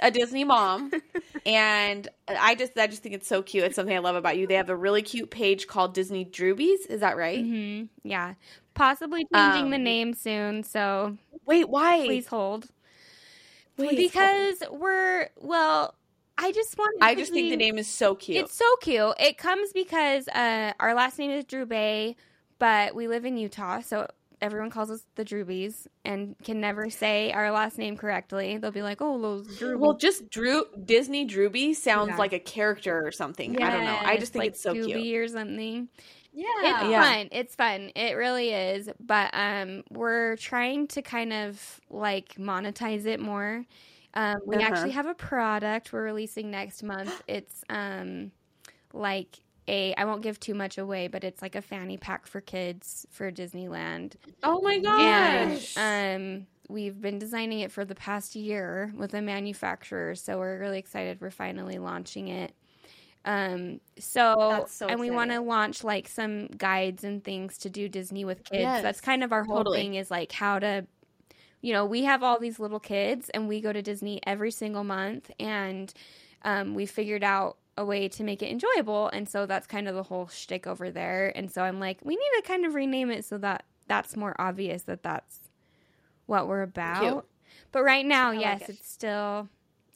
a 0.00 0.10
Disney 0.10 0.44
mom. 0.44 0.92
And 1.44 2.06
I 2.28 2.54
just 2.54 2.78
I 2.78 2.86
just 2.86 3.02
think 3.02 3.14
it's 3.16 3.26
so 3.26 3.42
cute. 3.42 3.64
It's 3.64 3.74
something 3.74 3.96
I 3.96 3.98
love 3.98 4.14
about 4.16 4.36
you. 4.38 4.46
They 4.46 4.54
have 4.54 4.70
a 4.70 4.76
really 4.76 5.02
cute 5.02 5.30
page 5.30 5.66
called 5.66 5.92
Disney 5.92 6.24
Droubies. 6.24 6.86
Is 6.88 7.00
that 7.00 7.16
right? 7.16 7.44
hmm 7.44 7.84
Yeah, 8.04 8.34
possibly 8.74 9.26
changing 9.34 9.70
the 9.70 9.78
Um, 9.78 9.84
name 9.84 10.14
soon. 10.14 10.62
So 10.62 11.16
Wait, 11.46 11.68
why? 11.68 12.04
please 12.06 12.28
hold. 12.28 12.68
Wait, 13.76 13.96
because 13.96 14.62
we're 14.70 15.28
well. 15.40 15.94
I 16.38 16.52
just 16.52 16.78
want. 16.78 16.94
I 17.02 17.14
just 17.14 17.32
think 17.32 17.50
the 17.50 17.56
name 17.56 17.76
is 17.78 17.88
so 17.88 18.14
cute. 18.14 18.44
It's 18.44 18.56
so 18.56 18.64
cute. 18.80 19.14
It 19.18 19.36
comes 19.38 19.72
because 19.72 20.28
uh, 20.28 20.72
our 20.80 20.94
last 20.94 21.18
name 21.18 21.30
is 21.30 21.44
Droubay, 21.44 22.14
but 22.58 22.94
we 22.94 23.08
live 23.08 23.24
in 23.24 23.36
Utah, 23.36 23.80
so 23.80 24.06
everyone 24.42 24.68
calls 24.70 24.90
us 24.90 25.06
the 25.14 25.24
Droubies 25.24 25.86
and 26.04 26.36
can 26.44 26.60
never 26.60 26.90
say 26.90 27.32
our 27.32 27.50
last 27.50 27.78
name 27.78 27.96
correctly. 27.96 28.58
They'll 28.58 28.70
be 28.72 28.82
like, 28.82 29.00
"Oh, 29.00 29.18
those 29.20 29.56
Drew." 29.58 29.78
Well, 29.78 29.94
just 29.94 30.28
Drew 30.28 30.66
Disney 30.84 31.26
Drooby 31.26 31.74
sounds 31.74 32.10
Yeah. 32.10 32.16
like 32.18 32.32
a 32.34 32.38
character 32.38 33.06
or 33.06 33.12
something. 33.12 33.62
I 33.62 33.70
don't 33.70 33.84
know. 33.84 33.98
I 34.02 34.18
just 34.18 34.32
think 34.34 34.42
like 34.42 34.50
it's 34.50 34.60
so 34.60 34.74
Scooby 34.74 35.02
cute. 35.02 35.20
or 35.20 35.28
something. 35.28 35.88
Yeah. 36.34 36.46
It's 36.62 36.90
Yeah. 36.90 37.02
fun. 37.02 37.28
It's 37.30 37.54
fun. 37.54 37.90
It 37.94 38.16
really 38.16 38.50
is. 38.50 38.90
But 38.98 39.30
um, 39.34 39.84
we're 39.90 40.36
trying 40.36 40.88
to 40.88 41.02
kind 41.02 41.32
of 41.32 41.80
like 41.90 42.34
monetize 42.36 43.06
it 43.06 43.20
more. 43.20 43.64
Um, 44.14 44.36
we 44.46 44.56
Uh-huh. 44.56 44.66
actually 44.66 44.90
have 44.90 45.06
a 45.06 45.14
product 45.14 45.92
we're 45.92 46.02
releasing 46.02 46.50
next 46.50 46.82
month. 46.82 47.22
It's 47.28 47.64
um, 47.70 48.32
like 48.94 49.41
a 49.68 49.94
I 49.94 50.04
won't 50.04 50.22
give 50.22 50.40
too 50.40 50.54
much 50.54 50.78
away, 50.78 51.08
but 51.08 51.24
it's 51.24 51.42
like 51.42 51.54
a 51.54 51.62
fanny 51.62 51.96
pack 51.96 52.26
for 52.26 52.40
kids 52.40 53.06
for 53.10 53.30
Disneyland. 53.30 54.14
Oh 54.42 54.60
my 54.60 54.78
gosh. 54.78 55.76
And 55.76 56.40
um, 56.40 56.46
we've 56.68 57.00
been 57.00 57.18
designing 57.18 57.60
it 57.60 57.70
for 57.70 57.84
the 57.84 57.94
past 57.94 58.34
year 58.34 58.92
with 58.96 59.14
a 59.14 59.22
manufacturer, 59.22 60.14
so 60.14 60.38
we're 60.38 60.58
really 60.58 60.78
excited. 60.78 61.20
We're 61.20 61.30
finally 61.30 61.78
launching 61.78 62.28
it. 62.28 62.54
Um, 63.24 63.80
so, 64.00 64.66
so 64.68 64.88
and 64.88 64.98
we 64.98 65.10
want 65.10 65.30
to 65.30 65.40
launch 65.40 65.84
like 65.84 66.08
some 66.08 66.48
guides 66.48 67.04
and 67.04 67.22
things 67.22 67.58
to 67.58 67.70
do 67.70 67.88
Disney 67.88 68.24
with 68.24 68.42
kids. 68.42 68.62
Yes, 68.62 68.82
That's 68.82 69.00
kind 69.00 69.22
of 69.22 69.32
our 69.32 69.44
whole 69.44 69.58
totally. 69.58 69.78
thing 69.78 69.94
is 69.94 70.10
like 70.10 70.32
how 70.32 70.58
to, 70.58 70.86
you 71.60 71.72
know, 71.72 71.84
we 71.86 72.02
have 72.02 72.24
all 72.24 72.40
these 72.40 72.58
little 72.58 72.80
kids 72.80 73.28
and 73.28 73.46
we 73.46 73.60
go 73.60 73.72
to 73.72 73.80
Disney 73.80 74.20
every 74.26 74.50
single 74.50 74.82
month, 74.82 75.30
and 75.38 75.92
um, 76.44 76.74
we 76.74 76.84
figured 76.84 77.22
out 77.22 77.58
a 77.76 77.84
way 77.84 78.08
to 78.08 78.24
make 78.24 78.42
it 78.42 78.50
enjoyable, 78.50 79.08
and 79.08 79.28
so 79.28 79.46
that's 79.46 79.66
kind 79.66 79.88
of 79.88 79.94
the 79.94 80.02
whole 80.02 80.28
shtick 80.28 80.66
over 80.66 80.90
there. 80.90 81.32
And 81.34 81.50
so 81.50 81.62
I'm 81.62 81.80
like, 81.80 81.98
we 82.02 82.14
need 82.14 82.30
to 82.36 82.42
kind 82.46 82.64
of 82.66 82.74
rename 82.74 83.10
it 83.10 83.24
so 83.24 83.38
that 83.38 83.64
that's 83.88 84.16
more 84.16 84.34
obvious 84.38 84.82
that 84.84 85.02
that's 85.02 85.40
what 86.26 86.48
we're 86.48 86.62
about. 86.62 87.00
Cute. 87.00 87.24
But 87.72 87.82
right 87.82 88.04
now, 88.04 88.30
like 88.30 88.40
yes, 88.40 88.62
it. 88.62 88.70
it's 88.70 88.90
still 88.90 89.48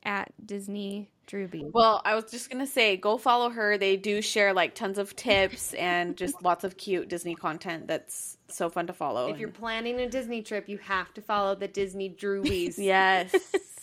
at 0.05 0.33
Disney 0.45 1.11
Drewby. 1.27 1.71
Well, 1.73 2.01
I 2.05 2.15
was 2.15 2.25
just 2.31 2.51
gonna 2.51 2.67
say, 2.67 2.97
go 2.97 3.19
follow 3.19 3.51
her. 3.51 3.77
They 3.77 3.97
do 3.97 4.23
share 4.23 4.53
like 4.53 4.75
tons 4.75 4.99
of 4.99 5.15
tips 5.17 5.75
and 5.75 6.17
just 6.19 6.43
lots 6.43 6.65
of 6.65 6.77
cute 6.77 7.09
Disney 7.09 7.35
content 7.35 7.89
that's 7.89 8.39
so 8.49 8.71
fun 8.71 8.87
to 8.87 8.93
follow. 8.93 9.29
If 9.29 9.39
you're 9.39 9.49
planning 9.49 10.01
a 10.01 10.09
Disney 10.09 10.43
trip, 10.43 10.69
you 10.69 10.79
have 10.79 11.13
to 11.15 11.21
follow 11.21 11.55
the 11.55 11.69
Disney 11.69 12.09
Droubies. 12.11 12.75
yes, 12.79 13.35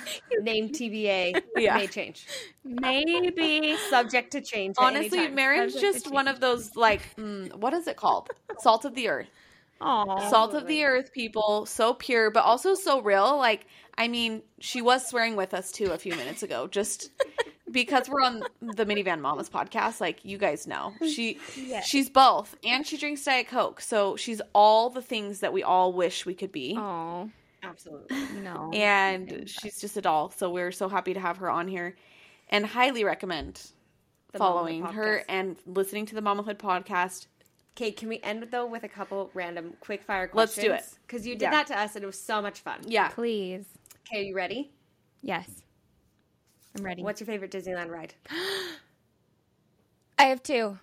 Name 0.40 0.68
TBA 0.70 1.40
Yeah. 1.56 1.76
may 1.76 1.86
change. 1.86 2.26
Maybe. 2.64 3.76
Subject 3.88 4.30
to 4.32 4.40
change. 4.40 4.76
honestly, 4.78 5.18
time. 5.26 5.34
Maren's 5.34 5.74
just 5.74 6.10
one 6.10 6.28
of 6.28 6.40
those 6.40 6.76
like, 6.76 7.02
mm, 7.16 7.54
what 7.56 7.72
is 7.74 7.86
it 7.86 7.96
called? 7.96 8.28
Salt 8.58 8.84
of 8.84 8.94
the 8.94 9.08
earth. 9.08 9.28
Aw. 9.82 10.28
Salt 10.28 10.52
of 10.54 10.66
the 10.66 10.84
earth 10.84 11.10
people, 11.12 11.64
so 11.64 11.94
pure, 11.94 12.30
but 12.30 12.44
also 12.44 12.74
so 12.74 13.00
real. 13.00 13.38
Like, 13.38 13.66
I 13.96 14.08
mean, 14.08 14.42
she 14.58 14.82
was 14.82 15.06
swearing 15.08 15.36
with 15.36 15.54
us 15.54 15.72
too 15.72 15.86
a 15.92 15.96
few 15.98 16.14
minutes 16.16 16.42
ago, 16.42 16.66
just 16.66 17.10
because 17.70 18.06
we're 18.06 18.20
on 18.20 18.42
the 18.60 18.84
Minivan 18.84 19.20
Mamas 19.20 19.48
podcast. 19.48 19.98
Like, 19.98 20.22
you 20.22 20.36
guys 20.36 20.66
know, 20.66 20.92
she 21.08 21.38
Yes. 21.56 21.86
she's 21.86 22.10
both, 22.10 22.54
and 22.62 22.86
she 22.86 22.98
drinks 22.98 23.24
Diet 23.24 23.48
Coke, 23.48 23.80
so 23.80 24.16
she's 24.16 24.42
all 24.54 24.90
the 24.90 25.00
things 25.00 25.40
that 25.40 25.54
we 25.54 25.62
all 25.62 25.94
wish 25.94 26.26
we 26.26 26.34
could 26.34 26.52
be. 26.52 26.74
Oh, 26.76 27.30
Absolutely. 27.70 28.16
no. 28.42 28.70
and 28.74 29.48
she's 29.48 29.80
just 29.80 29.96
a 29.96 30.00
doll. 30.02 30.30
So 30.36 30.50
we're 30.50 30.72
so 30.72 30.88
happy 30.88 31.14
to 31.14 31.20
have 31.20 31.38
her 31.38 31.48
on 31.50 31.68
here, 31.68 31.96
and 32.50 32.66
highly 32.66 33.04
recommend 33.04 33.70
The 34.32 34.38
following 34.38 34.82
her 34.82 35.22
and 35.28 35.56
listening 35.66 36.06
to 36.06 36.14
the 36.14 36.22
Mamahood 36.22 36.58
podcast. 36.58 37.26
Okay, 37.76 37.92
can 37.92 38.08
we 38.08 38.18
end 38.22 38.46
though 38.50 38.66
with 38.66 38.82
a 38.84 38.88
couple 38.88 39.30
random 39.32 39.74
quick 39.80 40.02
fire 40.02 40.26
questions? 40.28 40.66
Let's 40.68 40.90
do 40.90 40.94
it. 40.96 40.98
Because 41.06 41.26
you 41.26 41.34
did 41.34 41.42
Yeah. 41.42 41.50
that 41.52 41.66
to 41.68 41.78
us 41.78 41.94
and 41.94 42.02
it 42.02 42.06
was 42.06 42.20
so 42.20 42.42
much 42.42 42.60
fun. 42.60 42.80
Yeah, 42.86 43.08
Please. 43.08 43.64
Okay, 44.06 44.20
are 44.20 44.24
you 44.24 44.34
ready? 44.34 44.72
Yes. 45.22 45.48
I'm 46.76 46.84
ready. 46.84 47.02
What's 47.02 47.20
your 47.20 47.26
favorite 47.26 47.50
Disneyland 47.52 47.88
ride? 47.90 48.14
I 50.18 50.24
have 50.24 50.42
two. 50.42 50.78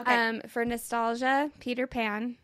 Okay. 0.00 0.14
Um, 0.28 0.40
for 0.48 0.64
nostalgia, 0.64 1.50
Peter 1.60 1.86
Pan. 1.86 2.36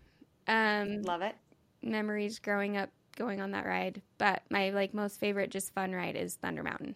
Um, 0.46 1.02
Love 1.02 1.22
it. 1.22 1.34
memories 1.82 2.38
growing 2.38 2.76
up 2.76 2.90
going 3.16 3.40
on 3.40 3.50
that 3.52 3.66
ride. 3.66 4.02
But 4.18 4.42
my 4.50 4.70
like 4.70 4.94
most 4.94 5.18
favorite 5.20 5.50
just 5.50 5.72
fun 5.74 5.92
ride 5.92 6.16
is 6.16 6.34
Thunder 6.34 6.62
Mountain. 6.62 6.94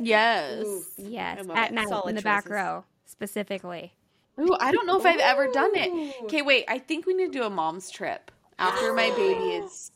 yes. 0.00 0.64
Ooh. 0.64 0.82
Yes, 0.96 1.46
at 1.54 1.72
night 1.72 1.88
Solid 1.88 2.10
in 2.10 2.14
the 2.16 2.22
back 2.22 2.48
row 2.48 2.84
specifically. 3.06 3.92
Ooh, 4.40 4.56
I 4.58 4.72
don't 4.72 4.86
know 4.86 4.98
if 4.98 5.06
I've 5.06 5.20
ever 5.20 5.46
done 5.52 5.70
it. 5.74 6.16
Okay, 6.24 6.42
wait. 6.42 6.64
I 6.66 6.78
think 6.78 7.06
we 7.06 7.14
need 7.14 7.32
to 7.32 7.38
do 7.38 7.44
a 7.44 7.50
mom's 7.50 7.88
trip 7.90 8.32
after 8.58 8.92
my 8.92 9.10
baby 9.16 9.44
is. 9.64 9.92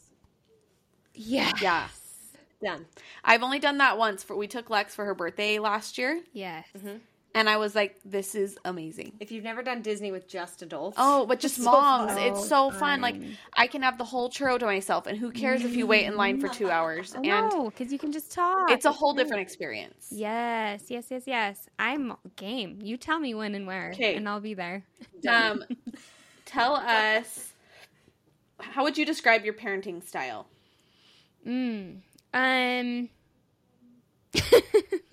Yeah. 1.15 1.51
Yeah, 1.61 1.89
Done. 2.63 2.87
I've 3.25 3.43
only 3.43 3.59
done 3.59 3.79
that 3.79 3.99
once. 3.99 4.23
For 4.23 4.37
we 4.37 4.47
took 4.47 4.71
Lex 4.71 4.95
for 4.95 5.05
her 5.05 5.15
birthday 5.15 5.59
last 5.59 5.99
year, 5.99 6.21
Yes. 6.33 6.67
And 7.35 7.49
I 7.49 7.57
was 7.59 7.75
like, 7.75 7.97
"This 8.05 8.35
is 8.35 8.59
amazing." 8.65 9.13
If 9.21 9.31
you've 9.33 9.45
never 9.45 9.63
done 9.63 9.83
Disney 9.83 10.11
with 10.11 10.29
just 10.29 10.63
adults, 10.63 10.97
Oh, 10.99 11.27
but 11.27 11.41
just 11.41 11.57
It's 11.57 11.65
so 11.65 11.71
moms, 11.73 12.13
it's 12.17 12.49
so 12.49 12.71
fun. 12.71 13.01
Like. 13.01 13.17
I 13.55 13.67
can 13.67 13.83
have 13.83 13.99
the 13.99 14.05
whole 14.05 14.31
churro 14.31 14.59
to 14.59 14.67
myself, 14.67 15.07
and 15.07 15.19
who 15.19 15.31
cares 15.33 15.65
if 15.65 15.75
you 15.75 15.87
wait 15.87 16.05
in 16.07 16.17
line 16.17 16.39
for 16.41 16.49
two 16.49 16.71
hours? 16.71 17.13
Oh, 17.17 17.23
And 17.23 17.51
no, 17.51 17.71
because 17.71 17.93
you 17.93 17.99
can 17.99 18.13
just 18.13 18.33
talk. 18.33 18.71
it's 18.71 18.85
a 18.85 18.93
whole 18.93 19.15
different 19.15 19.43
experience. 19.43 20.09
Yes, 20.11 20.85
yes, 20.89 21.07
yes, 21.11 21.25
yes. 21.27 21.69
I'm 21.79 22.15
game. 22.37 22.79
You 22.83 22.97
tell 22.97 23.19
me 23.19 23.35
when 23.35 23.55
and 23.55 23.67
where, 23.67 23.93
'Kay. 23.93 24.15
and 24.15 24.29
I'll 24.29 24.41
be 24.41 24.55
there. 24.55 24.85
Um, 25.29 25.65
tell 26.45 26.77
us, 26.77 27.53
how 28.61 28.85
would 28.85 28.97
you 28.97 29.05
describe 29.05 29.45
your 29.45 29.55
parenting 29.55 30.03
style? 30.05 30.47
Mm. 31.47 31.99
Um. 32.33 33.09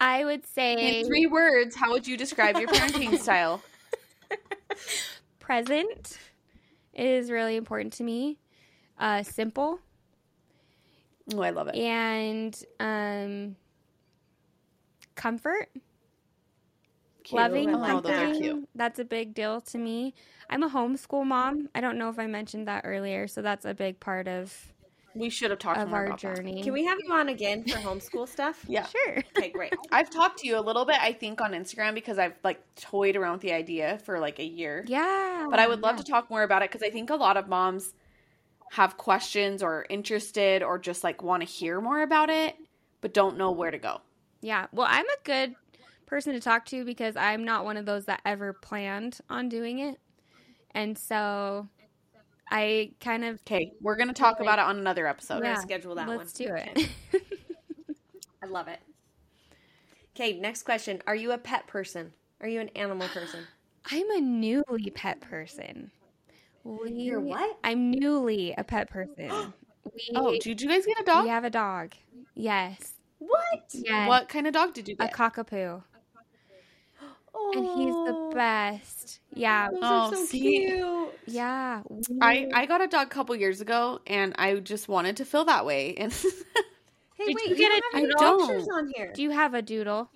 I 0.00 0.24
would 0.24 0.46
say 0.46 1.00
In 1.00 1.06
three 1.06 1.26
words, 1.26 1.76
how 1.76 1.90
would 1.92 2.06
you 2.06 2.16
describe 2.16 2.58
your 2.58 2.68
parenting 2.68 3.18
style? 3.22 3.62
present, 5.38 6.18
is 6.94 7.30
really 7.30 7.56
important 7.56 7.92
to 7.94 8.02
me. 8.02 8.38
Uh, 8.98 9.22
simple 9.22 9.80
Oh, 11.34 11.42
I 11.42 11.50
love 11.50 11.68
it. 11.68 11.76
and 11.76 12.56
um, 12.80 13.56
comfort, 15.14 15.68
Cute. 17.24 17.40
loving, 17.40 17.74
Oh, 17.74 17.78
like 17.78 18.02
those 18.02 18.12
are 18.12 18.16
comforting. 18.26 18.42
cute. 18.42 18.68
That's 18.74 18.98
a 18.98 19.04
big 19.04 19.34
deal 19.34 19.60
to 19.60 19.78
me. 19.78 20.14
I'm 20.48 20.62
a 20.62 20.68
homeschool 20.70 21.24
mom. 21.26 21.68
I 21.74 21.80
don't 21.80 21.98
know 21.98 22.08
if 22.08 22.18
I 22.18 22.26
mentioned 22.26 22.66
that 22.68 22.82
earlier, 22.84 23.28
so 23.28 23.42
that's 23.42 23.64
a 23.64 23.74
big 23.74 24.00
part 24.00 24.26
of 24.28 24.72
We 25.14 25.28
should 25.28 25.50
have 25.50 25.58
talked 25.58 25.78
of 25.78 25.88
more 25.88 25.98
our 25.98 26.06
about 26.06 26.20
that. 26.20 26.36
journey. 26.36 26.62
Can 26.62 26.72
we 26.72 26.84
have 26.84 26.98
you 27.02 27.12
on 27.12 27.28
again 27.28 27.64
for 27.64 27.78
homeschool 27.78 28.28
stuff? 28.28 28.64
Yeah. 28.68 28.86
Sure. 28.86 29.18
Okay, 29.36 29.50
great. 29.50 29.74
I've 29.92 30.10
talked 30.10 30.38
to 30.40 30.46
you 30.46 30.58
a 30.58 30.60
little 30.60 30.84
bit, 30.84 30.96
I 31.00 31.12
think, 31.12 31.40
on 31.40 31.52
Instagram 31.52 31.94
because 31.94 32.18
I've 32.18 32.34
like 32.44 32.62
toyed 32.76 33.16
around 33.16 33.32
with 33.32 33.40
the 33.42 33.52
idea 33.52 33.98
for 34.04 34.20
like 34.20 34.38
a 34.38 34.44
year. 34.44 34.84
Yeah. 34.86 35.48
But 35.50 35.58
I 35.58 35.66
would 35.66 35.80
love 35.80 35.96
yeah. 35.96 36.02
to 36.02 36.10
talk 36.10 36.30
more 36.30 36.42
about 36.42 36.62
it 36.62 36.70
because 36.70 36.86
I 36.86 36.90
think 36.90 37.10
a 37.10 37.16
lot 37.16 37.36
of 37.36 37.48
moms 37.48 37.94
have 38.72 38.96
questions 38.96 39.62
or 39.62 39.84
interested 39.90 40.62
or 40.62 40.78
just 40.78 41.02
like 41.02 41.22
want 41.22 41.42
to 41.42 41.48
hear 41.48 41.80
more 41.80 42.02
about 42.02 42.30
it, 42.30 42.54
but 43.00 43.12
don't 43.12 43.36
know 43.36 43.50
where 43.50 43.70
to 43.70 43.78
go. 43.78 44.00
Yeah. 44.40 44.66
Well, 44.72 44.86
I'm 44.88 45.06
a 45.06 45.24
good 45.24 45.54
person 46.06 46.34
to 46.34 46.40
talk 46.40 46.66
to 46.66 46.84
because 46.84 47.16
I'm 47.16 47.44
not 47.44 47.64
one 47.64 47.76
of 47.76 47.86
those 47.86 48.04
that 48.04 48.20
ever 48.24 48.52
planned 48.52 49.18
on 49.28 49.48
doing 49.48 49.80
it. 49.80 49.98
And 50.72 50.96
so 50.96 51.68
I 52.50 52.92
kind 53.00 53.24
of 53.24 53.36
Okay, 53.42 53.72
we're 53.80 53.96
gonna 53.96 54.12
talk 54.12 54.40
about 54.40 54.58
it 54.58 54.64
on 54.64 54.78
another 54.78 55.06
episode. 55.06 55.42
Yeah. 55.42 55.54
gonna 55.54 55.62
schedule 55.62 55.94
that 55.94 56.08
one. 56.08 56.18
let's 56.18 56.38
one. 56.38 56.48
do 56.48 56.54
Okay. 56.54 56.72
it. 57.12 57.22
I 58.42 58.46
love 58.46 58.68
it. 58.68 58.80
Okay, 60.16 60.38
next 60.38 60.64
question. 60.64 61.02
Are 61.06 61.14
you 61.14 61.32
a 61.32 61.38
pet 61.38 61.66
person? 61.66 62.12
Are 62.40 62.48
you 62.48 62.60
an 62.60 62.68
animal 62.70 63.08
person? 63.14 63.44
I'm 63.90 64.10
a 64.10 64.20
newly 64.20 64.90
pet 64.94 65.20
person. 65.20 65.90
We, 66.64 66.90
You're 66.92 67.20
what? 67.20 67.56
I'm 67.64 67.90
newly 67.90 68.52
a 68.58 68.64
pet 68.64 68.90
person. 68.90 69.28
we, 69.94 70.10
Oh, 70.14 70.36
did 70.40 70.60
you 70.60 70.68
guys 70.68 70.84
get 70.84 71.00
a 71.00 71.04
dog? 71.04 71.24
we 71.24 71.30
have 71.30 71.44
a 71.44 71.50
dog. 71.50 71.94
Yes. 72.34 72.92
What? 73.18 73.64
Yes. 73.72 74.08
What 74.08 74.28
kind 74.28 74.46
of 74.46 74.52
dog 74.52 74.74
did 74.74 74.88
you 74.88 74.96
get? 74.96 75.10
A 75.12 75.16
cockapoo. 75.16 75.82
Oh, 77.42 77.52
And 77.56 77.66
he's 77.66 77.94
the 78.04 78.16
best. 78.30 79.20
Yeah. 79.34 79.68
Those 79.70 79.82
Oh, 79.82 80.12
are 80.12 80.16
so 80.16 80.24
see? 80.26 80.40
cute. 80.40 81.18
Yeah. 81.26 81.82
I 82.20 82.46
I 82.52 82.66
got 82.66 82.80
a 82.80 82.86
dog 82.88 83.06
a 83.06 83.10
couple 83.10 83.34
years 83.36 83.60
ago, 83.60 84.00
and 84.06 84.34
I 84.38 84.56
just 84.56 84.88
wanted 84.88 85.16
to 85.18 85.24
feel 85.24 85.44
that 85.46 85.64
way. 85.66 85.94
And 85.96 86.12
Hey, 87.16 87.26
Did 87.26 87.36
wait, 87.36 87.50
you 87.50 87.56
you, 87.56 87.56
get 87.56 87.70
don't 87.70 87.72
a 87.72 87.82
have 87.82 88.02
any 88.02 88.06
doodle? 88.08 88.38
pictures 88.38 88.68
on 88.74 88.92
here. 88.94 89.12
Do 89.14 89.22
you 89.22 89.30
have 89.30 89.54
a 89.54 89.62
doodle? 89.62 90.10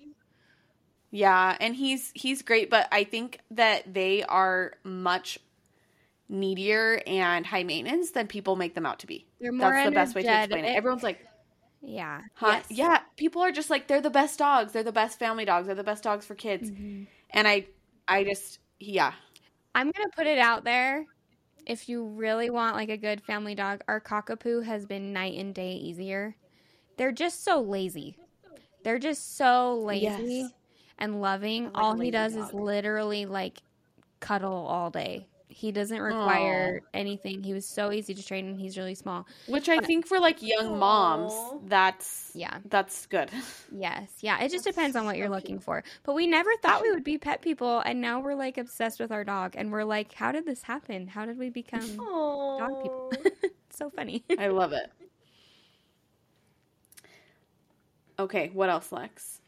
yeah, 1.11 1.55
and 1.59 1.75
he's 1.75 2.11
he's 2.13 2.41
great, 2.41 2.69
but 2.69 2.87
I 2.91 3.03
think 3.03 3.39
that 3.51 3.93
they 3.93 4.23
are 4.23 4.73
much 4.83 5.39
needier 6.31 7.01
and 7.07 7.45
high 7.45 7.63
maintenance 7.63 8.11
than 8.11 8.27
people 8.27 8.55
make 8.55 8.73
them 8.75 8.85
out 8.85 8.99
to 8.99 9.07
be. 9.07 9.25
They're 9.39 9.51
more 9.51 9.71
That's 9.71 9.85
the 9.85 9.91
best 9.91 10.15
way 10.15 10.23
to 10.23 10.33
explain 10.39 10.65
it. 10.65 10.75
Everyone's 10.75 11.03
like, 11.03 11.25
Yeah. 11.81 12.21
huh? 12.33 12.61
Yes. 12.61 12.65
Yeah, 12.69 12.99
people 13.17 13.41
are 13.41 13.51
just 13.51 13.69
like 13.69 13.87
they're 13.87 14.01
the 14.01 14.09
best 14.09 14.39
dogs. 14.39 14.71
They're 14.73 14.83
the 14.83 14.91
best 14.91 15.19
family 15.19 15.45
dogs. 15.45 15.67
They're 15.67 15.75
the 15.75 15.83
best 15.83 16.03
dogs 16.03 16.25
for 16.25 16.35
kids. 16.35 16.71
Mm-hmm. 16.71 17.03
And 17.31 17.47
I 17.47 17.65
I 18.07 18.23
just 18.23 18.59
yeah. 18.79 19.13
I'm 19.75 19.91
gonna 19.91 20.09
put 20.15 20.27
it 20.27 20.39
out 20.39 20.63
there. 20.63 21.05
If 21.65 21.89
you 21.89 22.05
really 22.05 22.49
want 22.49 22.75
like 22.75 22.89
a 22.89 22.97
good 22.97 23.21
family 23.23 23.55
dog, 23.55 23.81
our 23.87 23.99
cockapoo 23.99 24.63
has 24.63 24.85
been 24.85 25.13
night 25.13 25.37
and 25.37 25.53
day 25.53 25.73
easier. 25.73 26.35
They're 26.97 27.11
just 27.11 27.43
so 27.43 27.61
lazy. 27.61 28.17
They're 28.83 28.99
just 28.99 29.35
so 29.37 29.79
lazy 29.79 30.05
Yes. 30.05 30.51
and 30.99 31.21
loving. 31.21 31.65
Like 31.65 31.73
all 31.75 31.99
he 31.99 32.11
does 32.11 32.35
is 32.35 32.53
literally 32.53 33.25
like 33.25 33.57
cuddle 34.19 34.65
all 34.67 34.91
day. 34.91 35.27
He 35.57 35.71
doesn't 35.71 36.01
require 36.01 36.81
anything. 36.93 37.41
He 37.41 37.53
was 37.53 37.65
so 37.65 37.93
easy 37.93 38.13
to 38.13 38.21
train 38.21 38.45
and 38.45 38.59
he's 38.59 38.77
really 38.77 38.93
small. 38.93 39.25
Which 39.47 39.69
I 39.69 39.77
think 39.79 40.05
for 40.05 40.19
like 40.19 40.41
young 40.41 40.77
moms, 40.77 41.31
Aw. 41.31 41.59
that's 41.67 42.31
Yeah. 42.35 42.57
that's 42.65 43.05
good. 43.05 43.29
Yes. 43.71 44.09
Yeah. 44.19 44.41
It 44.41 44.51
just 44.51 44.65
depends 44.65 44.97
on 44.97 45.05
what 45.05 45.15
you're 45.15 45.27
so 45.27 45.33
looking 45.33 45.59
for. 45.59 45.81
But 46.03 46.13
we 46.13 46.27
never 46.27 46.49
thought 46.61 46.81
we 46.81 46.91
would 46.91 47.05
be 47.05 47.17
pet 47.17 47.41
people 47.41 47.79
and 47.85 48.01
now 48.01 48.19
we're 48.19 48.35
like 48.35 48.57
obsessed 48.57 48.99
with 48.99 49.13
our 49.13 49.23
dog 49.23 49.53
and 49.55 49.71
we're 49.71 49.85
like, 49.85 50.11
how 50.13 50.33
did 50.33 50.45
this 50.45 50.61
happen? 50.63 51.07
How 51.07 51.25
did 51.25 51.37
we 51.37 51.49
become 51.49 51.89
Oh, 52.01 52.57
dog 52.59 52.81
people? 52.83 53.13
so 53.69 53.89
funny. 53.89 54.25
I 54.37 54.47
love 54.47 54.73
it. 54.73 54.91
Okay, 58.19 58.49
what 58.53 58.69
else, 58.69 58.91
Lex? 58.91 59.39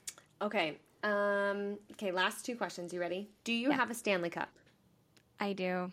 okay. 0.42 0.78
Um. 1.04 1.78
Okay. 1.92 2.12
Last 2.12 2.46
two 2.46 2.56
questions. 2.56 2.94
You 2.94 3.00
ready? 3.02 3.30
Do 3.44 3.52
you 3.54 3.70
Yeah. 3.70 3.76
have 3.76 3.92
a 3.92 3.94
Stanley 3.94 4.30
Cup? 4.30 4.50
I 5.40 5.54
do. 5.54 5.92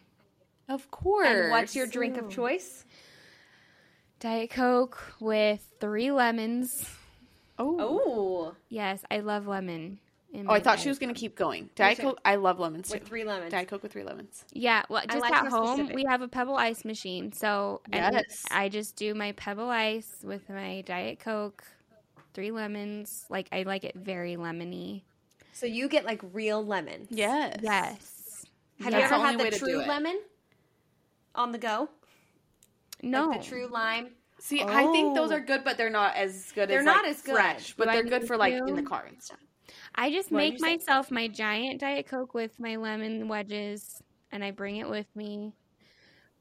Of 0.68 0.90
course. 0.90 1.28
And 1.28 1.50
what's 1.50 1.76
your 1.76 1.87
drink 1.87 2.16
of 2.16 2.30
choice? 2.30 2.85
Diet 4.20 4.50
Coke 4.50 5.02
with 5.20 5.62
three 5.80 6.11
lemons. 6.11 6.88
Oh. 7.59 7.76
Oh, 7.78 8.54
Yes, 8.68 9.00
I 9.11 9.18
love 9.20 9.46
lemon. 9.46 9.98
in 10.33 10.46
Oh, 10.48 10.50
I 10.50 10.54
my 10.54 10.61
thought 10.61 10.80
she 10.80 10.88
was 10.88 10.98
going 10.98 11.12
to 11.14 11.18
keep 11.18 11.37
going. 11.37 11.68
Diet. 11.76 11.98
Coke, 11.98 12.20
I 12.24 12.37
love 12.37 12.59
lemons 12.59 12.88
too. 12.88 12.94
with 12.98 13.07
three 13.07 13.24
lemons. 13.24 13.50
Diet 13.52 13.68
Coke 13.68 13.83
with 13.83 13.92
three 13.92 14.02
lemons. 14.02 14.44
Yeah, 14.52 14.83
well, 14.88 15.02
just 15.07 15.20
like 15.20 15.33
at 15.33 15.46
home 15.48 15.76
specific. 15.76 15.94
we 15.94 16.04
have 16.09 16.22
a 16.22 16.28
Pebble 16.28 16.57
Ice 16.57 16.85
machine, 16.85 17.33
so 17.33 17.83
Yes. 17.92 18.44
I 18.50 18.68
just 18.70 18.96
do 18.96 19.14
my 19.14 19.33
Pebble 19.33 19.68
Ice 19.68 20.11
with 20.24 20.48
my 20.48 20.80
Diet 20.87 21.20
Coke, 21.20 21.62
three 22.33 22.50
lemons. 22.50 23.26
Like 23.28 23.48
I 23.52 23.62
like 23.62 23.85
it 23.85 23.94
very 23.94 24.37
lemony. 24.37 25.02
So 25.52 25.66
you 25.66 25.88
get 25.88 26.04
like 26.04 26.20
real 26.33 26.64
lemon. 26.64 27.07
Yes. 27.11 27.59
Yes. 27.62 28.13
Have 28.85 28.92
That's 28.92 29.03
you 29.05 29.09
the 29.09 29.14
ever 29.14 29.42
had 29.44 29.53
the 29.53 29.59
true 29.59 29.79
lemon 29.79 30.20
on 31.35 31.53
the 31.53 31.59
go? 31.59 31.88
No. 33.03 33.29
Like 33.29 33.40
the 33.42 33.47
true 33.49 33.66
lime. 33.70 34.11
See, 34.38 34.62
I 34.62 34.87
think 34.92 35.14
those 35.14 35.31
Oh. 35.33 35.37
are 35.37 35.40
good, 35.40 35.64
but 35.64 35.79
they're 35.79 35.88
not 35.90 36.16
as 36.16 36.53
good 36.53 36.68
They're 36.68 36.81
as 36.81 36.85
not 36.85 37.03
like, 37.05 37.12
as 37.12 37.23
good. 37.23 37.35
fresh. 37.35 37.73
But 37.75 37.87
Do 37.87 37.92
they're 37.92 38.03
good 38.05 38.27
for 38.27 38.37
like 38.37 38.53
to? 38.59 38.64
in 38.66 38.77
the 38.77 38.83
car 38.83 39.07
and 39.09 39.23
stuff. 39.23 39.38
I 39.94 40.11
just 40.11 40.31
What 40.31 40.38
make 40.38 40.53
you 40.55 40.59
say? 40.59 40.77
myself 40.77 41.11
my 41.11 41.29
giant 41.29 41.81
Diet 41.81 42.07
Coke 42.07 42.35
with 42.35 42.61
my 42.61 42.77
lemon 42.77 43.27
wedges, 43.29 44.03
and 44.33 44.44
I 44.44 44.51
bring 44.51 44.77
it 44.77 44.88
with 44.88 45.07
me. 45.16 45.55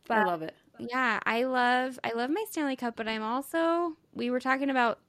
I 0.10 0.23
love 0.25 0.41
it. 0.41 0.53
yeah, 0.79 1.19
I 1.25 1.45
love 1.45 1.97
I 2.03 2.12
love 2.12 2.29
my 2.29 2.43
Stanley 2.49 2.75
Cup, 2.75 2.97
but 2.97 3.08
I'm 3.08 3.23
also 3.23 3.95
we 4.13 4.29
were 4.29 4.41
talking 4.41 4.69
about 4.69 4.99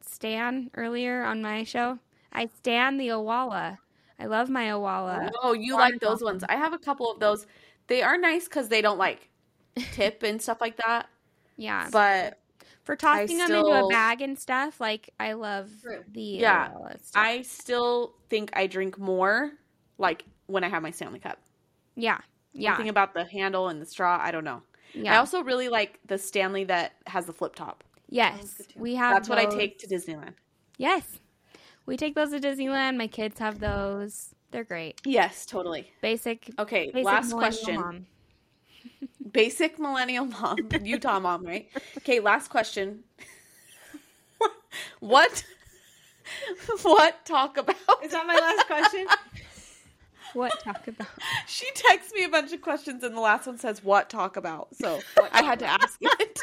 Stan 0.00 0.70
earlier 0.74 1.22
on 1.22 1.40
my 1.42 1.62
show. 1.62 2.00
I 2.32 2.46
stan 2.46 2.96
the 2.96 3.08
Owala. 3.08 3.78
I 4.20 4.26
love 4.26 4.50
my 4.50 4.66
Owala. 4.66 5.30
Oh, 5.42 5.52
you 5.52 5.74
water 5.74 5.92
like 5.92 6.00
those 6.00 6.22
ones? 6.22 6.44
I 6.48 6.56
have 6.56 6.72
a 6.72 6.78
couple 6.78 7.10
of 7.10 7.18
those. 7.20 7.46
They 7.86 8.02
are 8.02 8.18
nice 8.18 8.44
because 8.44 8.68
they 8.68 8.82
don't 8.82 8.98
like 8.98 9.28
tip 9.92 10.22
and 10.22 10.40
stuff 10.40 10.60
like 10.60 10.76
that. 10.76 11.08
Yeah, 11.56 11.88
But 11.90 12.38
for 12.84 12.96
tossing 12.96 13.38
them 13.38 13.50
into 13.50 13.66
a 13.66 13.88
bag 13.88 14.20
and 14.22 14.38
stuff, 14.38 14.80
like 14.80 15.10
I 15.20 15.32
love 15.34 15.70
True. 15.82 16.04
the 16.12 16.20
Yeah, 16.22 16.68
Owala 16.70 17.02
stuff. 17.04 17.22
I 17.22 17.42
still 17.42 18.14
think 18.28 18.50
I 18.54 18.66
drink 18.66 18.98
more 18.98 19.52
like 19.98 20.24
when 20.46 20.64
I 20.64 20.68
have 20.68 20.82
my 20.82 20.90
Stanley 20.90 21.18
Cup. 21.18 21.38
yeah, 21.96 22.18
yeah, 22.52 22.72
Something 22.72 22.88
about 22.88 23.14
the 23.14 23.24
handle 23.24 23.68
and 23.68 23.80
the 23.80 23.86
straw. 23.86 24.18
I 24.20 24.30
don't 24.30 24.44
know. 24.44 24.62
yeah. 24.94 25.14
I 25.14 25.16
also 25.18 25.42
really 25.42 25.68
like 25.68 25.98
the 26.06 26.18
Stanley 26.18 26.64
that 26.64 26.92
has 27.06 27.26
the 27.26 27.32
flip 27.32 27.54
top. 27.54 27.84
yes, 28.08 28.60
we 28.76 28.94
have. 28.96 29.14
That's 29.14 29.28
what 29.28 29.38
I 29.38 29.44
take 29.46 29.78
to 29.80 29.86
Disneyland. 29.86 30.34
Yes. 30.78 31.19
We 31.90 31.96
take 31.96 32.14
those 32.14 32.30
to 32.30 32.38
Disneyland. 32.38 32.96
My 32.98 33.08
kids 33.08 33.40
have 33.40 33.58
those. 33.58 34.32
They're 34.52 34.62
great. 34.62 35.00
Yes, 35.04 35.44
totally. 35.44 35.90
Basic. 36.00 36.48
Okay, 36.56 36.92
basic 36.92 37.04
last 37.04 37.32
question. 37.32 37.74
mom. 37.74 38.06
Basic 39.32 39.76
millennial 39.76 40.24
mom, 40.24 40.68
Utah 40.84 41.18
mom, 41.18 41.44
right? 41.44 41.68
Okay, 41.98 42.20
last 42.20 42.48
question. 42.48 43.02
what? 45.00 45.44
What 46.82 47.26
talk 47.26 47.56
about? 47.56 47.76
Is 48.04 48.12
that 48.12 48.24
my 48.24 48.36
last 48.36 48.68
question? 48.68 49.06
What 50.32 50.52
talk 50.62 50.86
about? 50.86 51.08
She 51.48 51.66
texts 51.74 52.12
me 52.14 52.22
a 52.22 52.28
bunch 52.28 52.52
of 52.52 52.60
questions, 52.60 53.02
and 53.02 53.16
the 53.16 53.20
last 53.20 53.48
one 53.48 53.58
says, 53.58 53.82
"What 53.82 54.08
talk 54.08 54.36
about?" 54.36 54.68
So 54.76 55.00
I 55.32 55.42
had 55.42 55.58
to 55.58 55.66
ask 55.66 55.98
it. 56.00 56.40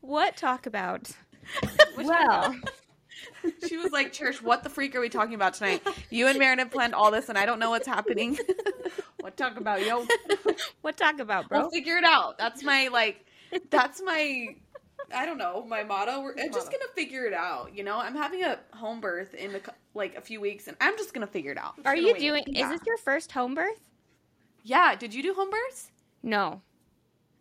What 0.00 0.38
talk 0.38 0.64
about? 0.64 1.10
Well, 1.96 2.56
she 3.68 3.76
was 3.76 3.92
like, 3.92 4.12
"Church, 4.12 4.42
what 4.42 4.62
the 4.62 4.70
freak 4.70 4.94
are 4.96 5.00
we 5.00 5.08
talking 5.10 5.34
about 5.34 5.54
tonight? 5.54 5.82
You 6.08 6.28
and 6.28 6.38
Maren 6.38 6.58
have 6.58 6.70
planned 6.70 6.94
all 6.94 7.10
this, 7.10 7.28
and 7.28 7.36
I 7.36 7.44
don't 7.46 7.58
know 7.58 7.70
what's 7.70 7.86
happening. 7.86 8.38
What 9.20 9.36
talk 9.36 9.58
about, 9.58 9.84
yo? 9.84 10.06
what 10.80 10.96
talk 10.96 11.20
about, 11.20 11.48
bro? 11.50 11.60
we'll 11.60 11.70
figure 11.70 11.98
it 11.98 12.04
out." 12.04 12.38
That's 12.38 12.62
my 12.62 12.88
like. 12.88 13.26
That's 13.68 14.00
my. 14.02 14.46
I 15.14 15.26
don't 15.26 15.36
know 15.38 15.64
my 15.68 15.82
motto. 15.84 16.22
We're 16.22 16.34
I'm 16.40 16.52
just 16.52 16.70
gonna 16.72 16.84
figure 16.94 17.26
it 17.26 17.34
out. 17.34 17.76
You 17.76 17.84
know, 17.84 17.98
I'm 17.98 18.14
having 18.14 18.42
a 18.44 18.58
home 18.72 19.00
birth 19.00 19.34
in 19.34 19.52
cou- 19.60 19.72
like 19.94 20.16
a 20.16 20.20
few 20.22 20.40
weeks, 20.40 20.68
and 20.68 20.76
I'm 20.80 20.96
just 20.96 21.12
gonna 21.12 21.26
figure 21.26 21.52
it 21.52 21.58
out. 21.58 21.74
Are 21.84 21.94
you 21.96 22.14
wait. 22.14 22.20
doing? 22.20 22.44
Yeah. 22.46 22.64
Is 22.64 22.70
this 22.78 22.86
your 22.86 22.96
first 22.96 23.32
home 23.32 23.54
birth? 23.54 23.80
Yeah. 24.62 24.94
Did 24.94 25.12
you 25.12 25.22
do 25.22 25.34
home 25.34 25.50
births? 25.50 25.90
No. 26.22 26.62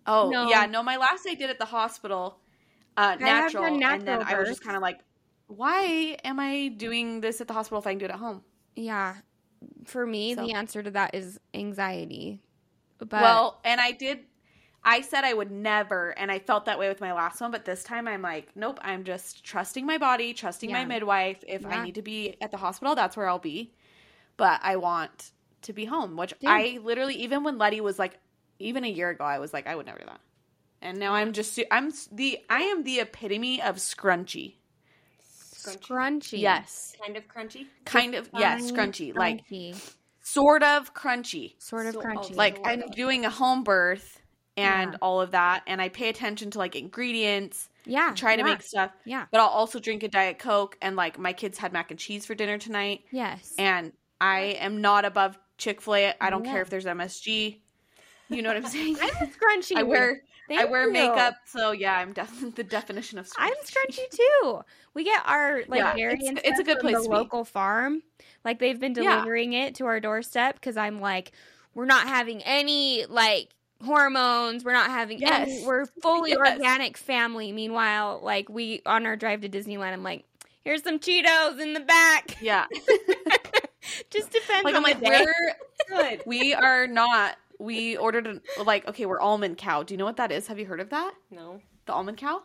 Oh, 0.06 0.30
No. 0.30 0.50
yeah. 0.50 0.66
No, 0.66 0.84
my 0.84 0.98
last 0.98 1.26
I 1.28 1.36
did 1.36 1.50
at 1.50 1.60
the 1.60 1.66
hospital, 1.66 2.40
uh, 3.00 3.10
have 3.12 3.20
natural, 3.20 3.64
and 3.66 3.82
then 3.82 4.02
natural 4.04 4.24
I 4.36 4.40
was 4.40 4.50
just 4.50 4.64
kind 4.64 4.76
of 4.76 4.82
like, 4.82 5.00
why 5.48 6.18
am 6.24 6.40
I 6.40 6.68
doing 6.70 7.22
this 7.22 7.42
at 7.42 7.48
the 7.48 7.54
hospital 7.54 7.80
if 7.80 7.88
I 7.88 7.92
can 7.92 8.00
do 8.00 8.06
it 8.06 8.12
at 8.12 8.18
home? 8.20 8.44
Yeah. 8.76 9.16
for 9.86 10.06
me, 10.06 10.36
So- 10.36 10.46
the 10.46 10.54
answer 10.54 10.82
to 10.84 10.92
that 10.92 11.14
is 11.16 11.38
anxiety. 11.54 12.42
But 12.98 13.12
well, 13.12 13.60
and 13.66 13.80
I 13.82 13.92
did. 13.92 14.20
I 14.84 15.02
said 15.02 15.26
I 15.26 15.34
would 15.34 15.52
never, 15.52 16.12
and 16.12 16.32
I 16.32 16.40
felt 16.40 16.64
that 16.66 16.80
way 16.80 16.88
with 16.88 17.02
my 17.02 17.12
last 17.12 17.42
one, 17.42 17.52
but 17.52 17.66
this 17.66 17.84
time 17.84 18.08
I'm 18.08 18.22
like, 18.22 18.56
nope, 18.56 18.80
I'm 18.82 19.04
just 19.04 19.44
trusting 19.44 19.86
my 19.86 19.98
body, 19.98 20.34
trusting 20.34 20.72
my 20.72 20.86
midwife. 20.86 21.44
If 21.48 21.64
Yeah. 21.64 21.68
I 21.70 21.84
need 21.84 21.96
to 21.96 22.02
be 22.02 22.36
at 22.42 22.52
the 22.52 22.58
hospital, 22.58 22.96
that's 22.96 23.18
where 23.18 23.28
I'll 23.28 23.40
be. 23.40 23.74
But 24.38 24.62
I 24.64 24.78
want 24.78 25.32
to 25.64 25.74
be 25.74 25.84
home, 25.84 26.16
which 26.16 26.34
Dude. 26.40 26.50
I 26.50 26.80
literally, 26.82 27.16
even 27.16 27.44
when 27.44 27.58
Letty 27.58 27.82
was 27.82 28.00
like, 28.00 28.18
even 28.60 28.86
a 28.86 28.90
year 28.90 29.10
ago, 29.10 29.26
I 29.26 29.40
was 29.40 29.52
like, 29.54 29.68
I 29.68 29.76
would 29.76 29.86
never 29.86 30.00
do 30.00 30.06
that. 30.06 30.22
And 30.82 30.98
now 30.98 31.14
I'm 31.14 31.34
just, 31.34 31.60
I'm 31.72 31.92
the, 32.12 32.40
I 32.50 32.62
am 32.62 32.84
the 32.84 33.00
epitome 33.02 33.62
of 33.62 33.78
scrunchy. 33.78 34.56
scrunchy. 35.22 36.40
Yes. 36.40 36.96
Kind 37.04 37.18
of 37.18 37.28
crunchy. 37.28 37.66
Kind 37.86 38.16
of, 38.16 38.30
yes, 38.38 38.70
Fine 38.72 38.78
scrunchy. 38.92 39.16
Like, 39.16 39.46
scrunchy. 39.48 39.94
sort 40.22 40.64
of 40.64 40.94
crunchy. 40.94 41.54
sort 41.62 41.88
of 41.88 41.94
So- 41.96 42.02
crunchy. 42.02 42.36
like 42.36 42.60
I'm 42.66 42.82
doing 42.92 43.26
a 43.26 43.30
home 43.30 43.64
birth 43.64 44.22
and 44.58 44.92
Yeah. 44.94 44.98
all 45.02 45.22
of 45.22 45.32
that 45.32 45.64
and 45.68 45.82
I 45.82 45.90
pay 45.90 46.10
attention 46.10 46.52
to 46.52 46.58
like 46.60 46.76
ingredients, 46.76 47.70
yeah, 47.86 48.14
try 48.16 48.36
to 48.36 48.42
yeah, 48.42 48.48
make 48.48 48.62
stuff. 48.62 48.92
yeah. 49.06 49.26
But 49.32 49.40
I'll 49.42 49.48
also 49.48 49.80
drink 49.80 50.04
a 50.04 50.08
diet 50.08 50.40
coke 50.40 50.78
and 50.82 50.96
like 50.96 51.18
my 51.20 51.34
kids 51.34 51.58
had 51.58 51.74
mac 51.74 51.92
and 51.92 52.00
cheese 52.00 52.26
for 52.26 52.36
dinner 52.36 52.58
tonight 52.58 53.04
Yes. 53.12 53.54
and 53.58 53.94
I 54.22 54.58
am 54.60 54.82
not 54.82 55.06
above 55.06 55.38
Chick-fil-A. 55.58 56.14
I 56.22 56.30
don't 56.30 56.46
Yeah. 56.46 56.52
care 56.54 56.62
if 56.62 56.70
there's 56.70 56.86
MSG. 56.86 57.60
You 58.30 58.42
know 58.42 58.50
what 58.50 58.58
I'm 58.58 58.66
saying? 58.70 58.98
I'm 59.02 59.10
a 59.10 59.28
scrunchy. 59.28 59.76
I 59.78 59.84
wear 59.84 60.22
I 60.58 60.66
wear 60.66 60.88
you. 60.88 60.92
makeup, 60.94 61.36
so 61.46 61.72
yeah, 61.72 61.98
I'm 61.98 62.14
definitely 62.14 62.50
the 62.56 62.64
definition 62.64 63.20
of 63.20 63.28
stretchy. 63.28 63.52
I'm 63.52 63.58
scrunchy. 63.66 64.00
scrunchy 64.10 64.18
too. 64.42 64.62
We 64.94 65.04
get 65.04 65.22
our 65.26 65.62
like 65.68 65.80
Yeah, 65.80 65.96
dairy 65.96 66.14
it's- 66.16 66.42
it's 66.44 66.60
a 66.60 66.64
good 66.64 66.80
from 66.80 66.90
place 66.92 67.04
the 67.04 67.10
be. 67.10 67.16
local 67.16 67.44
farm. 67.46 68.02
Like 68.46 68.60
they've 68.60 68.80
been 68.80 68.94
Yeah. 68.96 69.16
delivering 69.18 69.54
it 69.54 69.76
to 69.76 69.86
our 69.86 70.00
doorstep 70.00 70.56
because 70.56 70.78
I'm 70.78 71.00
like, 71.02 71.32
we're 71.76 71.86
not 71.86 72.08
having 72.08 72.42
any 72.44 73.06
like 73.08 73.50
hormones. 73.86 74.64
We're 74.66 74.74
not 74.74 74.90
having 74.90 75.24
any. 75.24 75.54
Yes. 75.60 75.66
We're 75.68 75.86
fully 76.02 76.32
Yes. 76.32 76.40
organic 76.40 76.98
family. 76.98 77.52
Meanwhile, 77.52 78.22
like 78.24 78.50
we 78.50 78.82
on 78.86 79.06
our 79.06 79.16
drive 79.16 79.42
to 79.42 79.50
Disneyland, 79.50 79.94
I'm 79.94 80.04
like, 80.04 80.26
here's 80.64 80.84
some 80.84 81.00
Cheetos 81.00 81.60
in 81.60 81.74
the 81.74 81.80
back. 81.82 82.38
Yeah. 82.42 82.66
Just 84.12 84.32
depends 84.32 84.64
Like 84.64 84.76
on 84.76 84.84
I'm 84.86 85.00
the 85.00 85.00
like 85.06 85.20
day. 85.20 85.26
we're 85.26 85.56
Good. 85.90 86.24
we 86.26 86.54
are 86.54 86.86
not 86.88 87.38
we 87.60 87.98
ordered 87.98 88.26
an, 88.28 88.42
like 88.64 88.88
okay, 88.88 89.06
we're 89.06 89.20
almond 89.22 89.58
cow. 89.58 89.84
Do 89.84 89.94
you 89.94 89.98
know 89.98 90.06
what 90.06 90.18
that 90.18 90.32
is? 90.32 90.48
Have 90.48 90.58
you 90.60 90.66
heard 90.66 90.80
of 90.80 90.90
that? 90.90 91.14
No. 91.30 91.62
The 91.86 91.94
almond 91.94 92.18
cow? 92.18 92.42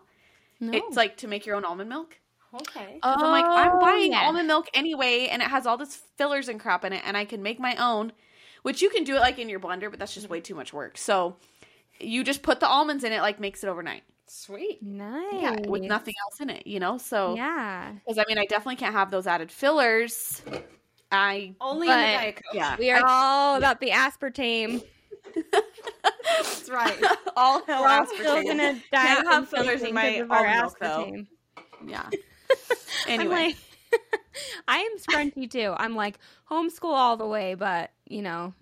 No. 0.60 0.72
It's 0.72 0.96
like 0.96 1.16
to 1.18 1.28
make 1.28 1.46
your 1.46 1.56
own 1.56 1.64
almond 1.64 1.88
milk. 1.88 2.18
Okay. 2.54 2.94
Because 2.94 3.16
I'm 3.20 3.30
like, 3.30 3.44
I'm 3.44 3.72
Oh, 3.76 3.80
buying 3.80 4.12
yeah. 4.12 4.26
almond 4.26 4.46
milk 4.46 4.68
anyway, 4.74 5.26
and 5.30 5.42
it 5.42 5.48
has 5.48 5.66
all 5.66 5.76
this 5.76 6.00
fillers 6.16 6.48
and 6.48 6.60
crap 6.60 6.84
in 6.84 6.92
it, 6.92 7.02
and 7.04 7.16
I 7.16 7.24
can 7.24 7.42
make 7.42 7.58
my 7.58 7.74
own, 7.76 8.12
which 8.62 8.80
you 8.80 8.90
can 8.90 9.02
do 9.04 9.16
it 9.16 9.20
like 9.20 9.38
in 9.40 9.48
your 9.48 9.58
blender, 9.60 9.90
but 9.90 9.98
that's 9.98 10.14
just 10.14 10.28
way 10.28 10.40
too 10.40 10.54
much 10.54 10.72
work. 10.72 10.96
So 10.96 11.36
you 12.00 12.22
just 12.22 12.42
put 12.42 12.60
the 12.60 12.68
almonds 12.68 13.02
in 13.04 13.12
it, 13.12 13.20
like 13.22 13.40
makes 13.40 13.64
it 13.64 13.68
overnight. 13.68 14.02
Sweet. 14.26 14.82
nice. 14.82 15.32
Yeah, 15.32 15.56
with 15.68 15.82
nothing 15.82 16.14
else 16.26 16.40
in 16.40 16.48
it, 16.50 16.66
you 16.66 16.80
know? 16.80 16.96
So, 16.96 17.34
Yeah. 17.36 17.92
because 17.92 18.18
I 18.18 18.24
mean, 18.28 18.38
I 18.38 18.44
definitely 18.46 18.76
can't 18.76 18.94
have 18.94 19.10
those 19.10 19.26
added 19.26 19.50
fillers. 19.52 20.40
I, 21.12 21.54
Only 21.60 21.88
in 21.88 21.92
the 21.92 21.96
But- 21.96 22.16
diet 22.16 22.34
coke. 22.36 22.54
yeah. 22.54 22.76
We 22.78 22.90
are 22.90 23.04
all 23.04 23.56
about 23.56 23.80
the 23.80 23.90
aspartame. 23.90 24.82
That's 25.34 26.68
right. 26.70 26.96
all 27.36 27.64
hell 27.66 27.82
We're 27.82 27.88
all 27.88 28.06
still 28.06 28.42
gonna 28.42 28.74
die 28.92 29.06
Can't 29.06 29.26
have 29.28 29.48
fillers 29.48 29.82
in 29.82 29.94
my 29.94 30.06
of 30.06 30.30
our 30.30 30.46
almond 30.46 30.60
milk, 30.62 30.78
though. 30.80 30.86
aspartame. 30.86 31.26
Yeah. 31.86 32.08
Anyway. 33.08 33.34
like, 33.34 33.56
I 34.68 34.78
am 34.78 34.98
scrunchy 34.98 35.50
too. 35.50 35.74
I'm 35.76 35.94
like 35.94 36.18
homeschool 36.50 36.94
all 36.94 37.16
the 37.16 37.26
way, 37.26 37.54
but 37.54 37.90
you 38.08 38.22
know, 38.22 38.54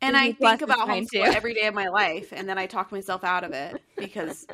and 0.00 0.16
I 0.16 0.32
think 0.32 0.62
about 0.62 0.86
homeschool 0.88 1.10
too. 1.10 1.22
every 1.22 1.54
day 1.54 1.66
of 1.66 1.74
my 1.74 1.88
life, 1.88 2.32
and 2.32 2.48
then 2.48 2.58
I 2.58 2.66
talk 2.66 2.92
myself 2.92 3.24
out 3.24 3.42
of 3.42 3.52
it 3.52 3.82
because 3.96 4.46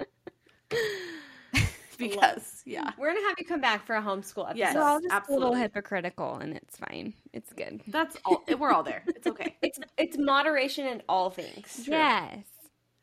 because 2.08 2.62
hmm, 2.64 2.70
yeah, 2.70 2.90
We're 2.98 3.12
gonna 3.14 3.26
have 3.28 3.38
you 3.38 3.44
come 3.44 3.60
back 3.60 3.86
for 3.86 3.96
a 3.96 4.02
homeschool 4.02 4.44
episode. 4.44 4.56
Yes. 4.58 4.74
we're 4.74 4.82
all 4.82 5.00
just 5.00 5.28
a 5.28 5.32
little 5.32 5.54
hypocritical, 5.54 6.36
and 6.36 6.54
it's 6.56 6.76
fine. 6.76 7.14
It's 7.32 7.52
good. 7.52 7.80
that's 7.88 8.16
all. 8.24 8.42
Eh, 8.48 8.54
we're 8.54 8.72
all 8.72 8.82
there. 8.82 9.02
It's 9.06 9.26
okay. 9.26 9.56
It's 9.62 9.78
it's 9.96 10.16
moderation 10.18 10.86
in 10.86 11.02
all 11.08 11.30
things. 11.30 11.84
Yes, 11.86 12.44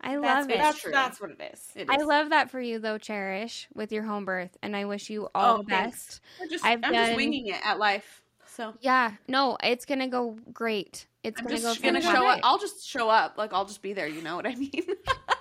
I 0.01 0.17
That's 0.17 0.23
love 0.23 0.49
it. 0.49 0.57
that's, 0.57 0.79
true. 0.79 0.91
that's 0.91 1.19
what 1.21 1.31
it 1.31 1.51
is. 1.53 1.61
It 1.75 1.89
I 1.89 1.97
love 1.97 2.29
that 2.29 2.49
for 2.49 2.61
you 2.61 2.79
though, 2.79 2.97
Cherish, 2.97 3.67
with 3.73 3.91
your 3.91 4.03
home 4.03 4.25
birth, 4.25 4.55
and 4.61 4.75
I 4.75 4.85
wish 4.85 5.09
you 5.09 5.29
all 5.35 5.55
Oh, 5.55 5.57
the 5.59 5.63
best. 5.65 6.21
Just, 6.49 6.63
I've 6.65 6.79
I'm 6.83 6.93
just 6.93 7.15
winging 7.15 7.47
it 7.47 7.59
at 7.65 7.79
life. 7.79 8.21
So 8.45 8.73
Yeah, 8.81 9.13
no, 9.27 9.57
it's 9.63 9.85
gonna 9.85 10.07
go 10.07 10.37
great. 10.53 11.05
It's 11.23 11.39
I'm 11.39 11.45
gonna 11.47 11.59
just 11.59 11.81
go 11.81 11.91
gonna 11.91 12.01
show 12.01 12.27
up. 12.27 12.39
I'll 12.43 12.57
just 12.57 12.87
show 12.87 13.09
up. 13.09 13.37
Like 13.37 13.53
I'll 13.53 13.65
just 13.65 13.81
be 13.81 13.93
there. 13.93 14.07
You 14.07 14.21
know 14.21 14.35
what 14.35 14.47
I 14.47 14.55
mean? 14.55 14.71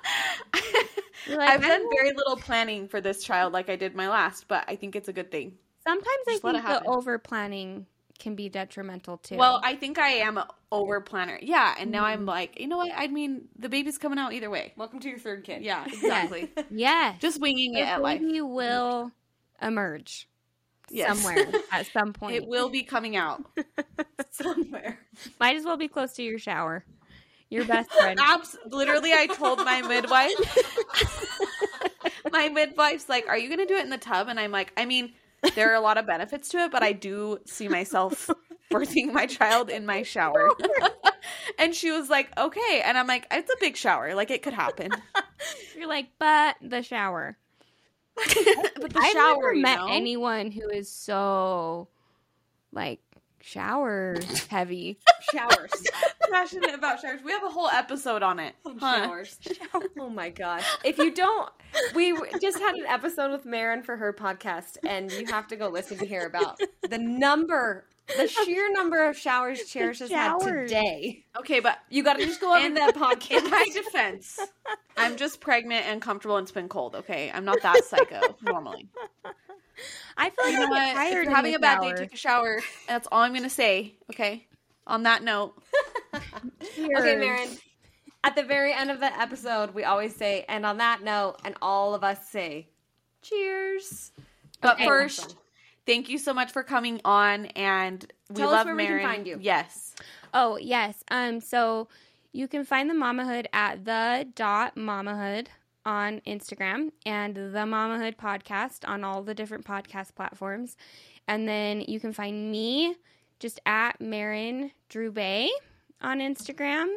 You're 1.27 1.39
like, 1.39 1.51
I've 1.51 1.61
done 1.63 1.81
don't- 1.81 1.95
very 1.95 2.13
little 2.15 2.37
planning 2.37 2.89
for 2.89 3.01
this 3.01 3.23
child, 3.23 3.53
like 3.53 3.69
I 3.69 3.77
did 3.77 3.95
my 3.95 4.09
last, 4.09 4.47
but 4.49 4.65
I 4.69 4.77
think 4.77 4.97
it's 4.97 5.09
a 5.09 5.13
good 5.13 5.31
thing. 5.31 5.55
Sometimes 5.85 6.07
I 6.29 6.33
just 6.33 6.45
let 6.45 6.55
think 6.55 6.67
the 6.67 6.85
over 6.87 7.19
planning 7.19 7.87
can 8.19 8.35
be 8.35 8.49
detrimental 8.49 9.17
too. 9.19 9.37
Well, 9.37 9.61
I 9.63 9.77
think 9.77 9.99
I 9.99 10.09
am 10.09 10.39
a 10.39 10.49
over 10.73 11.01
planner. 11.01 11.39
Yeah, 11.41 11.75
and 11.79 11.91
now 11.91 12.03
Mm-hmm. 12.05 12.21
I'm 12.21 12.27
like, 12.27 12.59
you 12.61 12.67
know 12.67 12.77
what? 12.79 12.91
I 12.95 13.07
mean, 13.09 13.49
the 13.59 13.69
baby's 13.69 13.97
coming 13.99 14.19
out 14.19 14.33
either 14.33 14.51
way. 14.51 14.73
Welcome 14.77 15.01
to 15.01 15.09
your 15.09 15.19
third 15.19 15.45
kid. 15.45 15.63
Yeah, 15.63 15.85
exactly. 15.87 16.51
yeah. 16.71 17.15
just 17.21 17.41
winging 17.41 17.75
it 17.75 17.83
the 17.85 17.87
at 17.91 18.03
life. 18.03 18.21
baby 18.21 18.41
will 18.41 19.13
emerge 19.63 20.29
Yes. 20.91 21.17
somewhere 21.23 21.47
at 21.73 21.87
some 21.93 22.13
point. 22.13 22.37
It 22.37 22.47
will 22.49 22.69
be 22.71 22.83
coming 22.83 23.15
out. 23.17 23.45
Somewhere. 24.31 24.99
Might 25.41 25.57
as 25.57 25.65
well 25.65 25.77
be 25.77 25.89
close 25.89 26.13
to 26.15 26.23
your 26.23 26.39
shower. 26.39 26.85
Your 27.51 27.65
best 27.65 27.91
friend. 27.93 28.19
Abs- 28.23 28.57
literally, 28.67 29.13
I 29.13 29.27
told 29.27 29.59
my 29.65 29.81
midwife. 29.83 30.33
my 32.33 32.49
midwife's 32.49 33.09
like, 33.09 33.27
"Are 33.29 33.39
you 33.39 33.49
going 33.49 33.67
to 33.67 33.67
do 33.67 33.77
it 33.79 33.85
in 33.85 33.91
the 33.91 33.99
tub?" 33.99 34.29
And 34.29 34.39
I'm 34.39 34.51
like, 34.51 34.73
"I 34.77 34.85
mean, 34.85 35.13
there 35.55 35.71
are 35.71 35.75
a 35.75 35.81
lot 35.81 35.97
of 35.99 36.07
benefits 36.07 36.49
to 36.51 36.59
it, 36.59 36.71
but 36.71 36.83
I 36.83 36.93
do 36.93 37.39
see 37.47 37.69
myself 37.69 38.29
birthing 38.71 39.13
my 39.13 39.27
child 39.27 39.71
in 39.71 39.87
my 39.87 40.03
shower." 40.03 40.51
and 41.59 41.75
she 41.75 41.91
was 41.91 42.11
like, 42.11 42.31
"Okay," 42.39 42.83
and 42.85 42.99
I'm 42.99 43.07
like, 43.07 43.27
"It's 43.31 43.51
a 43.51 43.57
big 43.61 43.77
shower. 43.77 44.15
Like 44.15 44.31
it 44.31 44.43
could 44.43 44.55
happen." 44.55 44.91
You're 45.77 45.89
like, 45.89 46.09
but 46.19 46.57
the 46.61 46.83
shower. 46.83 47.39
but 48.17 48.93
the 48.93 49.01
I've 49.01 49.13
shower, 49.13 49.55
never 49.55 49.55
met 49.55 49.79
know? 49.79 49.87
anyone 49.89 50.51
who 50.51 50.69
is 50.69 50.91
so 50.91 51.89
like 52.73 53.01
shower 53.41 54.17
heavy. 54.49 54.99
Showers. 55.33 55.71
passionate 56.31 56.75
about 56.75 57.01
showers. 57.01 57.21
We 57.25 57.33
have 57.33 57.45
a 57.45 57.49
whole 57.49 57.69
episode 57.69 58.23
on 58.23 58.39
it. 58.39 58.55
Huh? 58.79 59.05
Showers. 59.07 59.39
Oh 60.01 60.09
my 60.11 60.31
gosh. 60.31 60.65
If 60.85 60.99
you 60.99 61.13
don't, 61.15 61.51
we 61.95 62.17
just 62.41 62.59
had 62.59 62.75
an 62.75 62.87
episode 62.87 63.31
with 63.31 63.45
Maren 63.45 63.83
for 63.83 63.97
her 63.97 64.13
podcast, 64.13 64.79
and 64.87 65.11
you 65.13 65.27
have 65.27 65.47
to 65.49 65.57
go 65.57 65.69
listen 65.69 65.99
to 65.99 66.07
hear 66.07 66.27
about 66.27 66.59
the 66.89 66.99
number, 66.99 67.85
the 68.17 68.27
sheer 68.27 68.73
number 68.73 69.07
of 69.09 69.17
showers 69.19 69.65
Cherish 69.67 69.99
has 69.99 70.11
had 70.11 70.39
today. 70.39 71.25
Okay, 71.39 71.61
but 71.61 71.79
You 71.91 72.03
got 72.03 72.19
to 72.19 72.25
just 72.25 72.41
go 72.41 72.55
over 72.57 72.65
In- 72.65 72.75
that 72.75 72.95
podcast. 72.95 73.45
in 73.45 73.51
my 73.51 73.67
defense, 73.73 74.39
I'm 74.97 75.17
just 75.17 75.41
pregnant 75.41 75.87
and 75.87 76.01
comfortable 76.01 76.37
and 76.37 76.45
it's 76.45 76.53
been 76.53 76.69
cold. 76.69 76.95
Okay, 76.97 77.31
I'm 77.33 77.45
not 77.45 77.61
that 77.63 77.85
psycho 77.85 78.37
normally. 78.43 78.89
I 80.17 80.31
feel 80.31 80.45
like 80.45 80.53
You 80.53 80.59
know 80.59 80.67
I 80.67 80.69
get 80.69 80.71
what? 80.71 80.89
If 80.89 80.95
tired 80.95 81.25
you're 81.25 81.35
having 81.35 81.55
a 81.55 81.59
bad 81.59 81.83
shower. 81.83 81.95
day, 81.95 82.01
take 82.03 82.15
a 82.15 82.17
shower. 82.17 82.61
That's 82.89 83.09
all 83.13 83.21
I'm 83.23 83.33
gonna 83.35 83.49
say. 83.51 83.95
Okay. 84.11 84.47
On 84.87 85.03
that 85.05 85.23
note, 85.23 85.55
Okay, 86.15 86.61
Cheers. 86.75 87.19
Maren. 87.19 87.49
At 88.25 88.35
the 88.35 88.43
very 88.43 88.73
end 88.73 88.91
of 88.91 89.01
the 89.01 89.07
episode, 89.21 89.75
we 89.75 89.85
always 89.85 90.15
say, 90.17 90.45
and 90.49 90.65
on 90.67 90.79
that 90.79 91.03
note, 91.03 91.37
and 91.45 91.55
all 91.63 91.95
of 91.95 92.03
us 92.03 92.29
say, 92.29 92.69
cheers. 93.23 94.13
but 94.61 94.75
Okay. 94.75 94.87
first, 94.87 95.37
thank 95.87 96.09
you 96.09 96.19
so 96.19 96.33
much 96.35 96.51
for 96.53 96.63
coming 96.63 97.01
on, 97.05 97.47
and 97.47 98.05
we 98.31 98.37
Tell 98.37 98.49
us 98.49 98.53
love 98.53 98.67
where 98.67 98.75
we 98.77 98.87
can 98.87 98.97
Maren. 98.97 99.07
find 99.07 99.27
you. 99.27 99.39
Yes. 99.41 99.95
Oh 100.35 100.57
yes. 100.57 101.03
Um. 101.11 101.41
So 101.41 101.89
you 102.33 102.49
can 102.49 102.65
find 102.65 102.91
the 102.91 102.95
Mamahood 102.95 103.47
at 103.53 103.85
the 103.85 104.27
dot 104.35 104.75
Mamahood 104.77 105.47
on 105.89 106.21
Instagram 106.27 106.91
and 107.07 107.35
the 107.35 107.65
Mamahood 107.65 108.17
podcast 108.17 108.87
on 108.87 109.05
all 109.05 109.23
the 109.23 109.35
different 109.35 109.65
podcast 109.65 110.15
platforms, 110.15 110.77
and 111.27 111.49
then 111.49 111.81
you 111.89 111.99
can 111.99 112.13
find 112.13 112.51
me 112.53 112.95
just 113.41 113.59
at 113.65 113.99
Marin 114.01 114.71
Drew 114.91 115.11
Bay 115.11 115.51
on 116.03 116.19
Instagram 116.19 116.89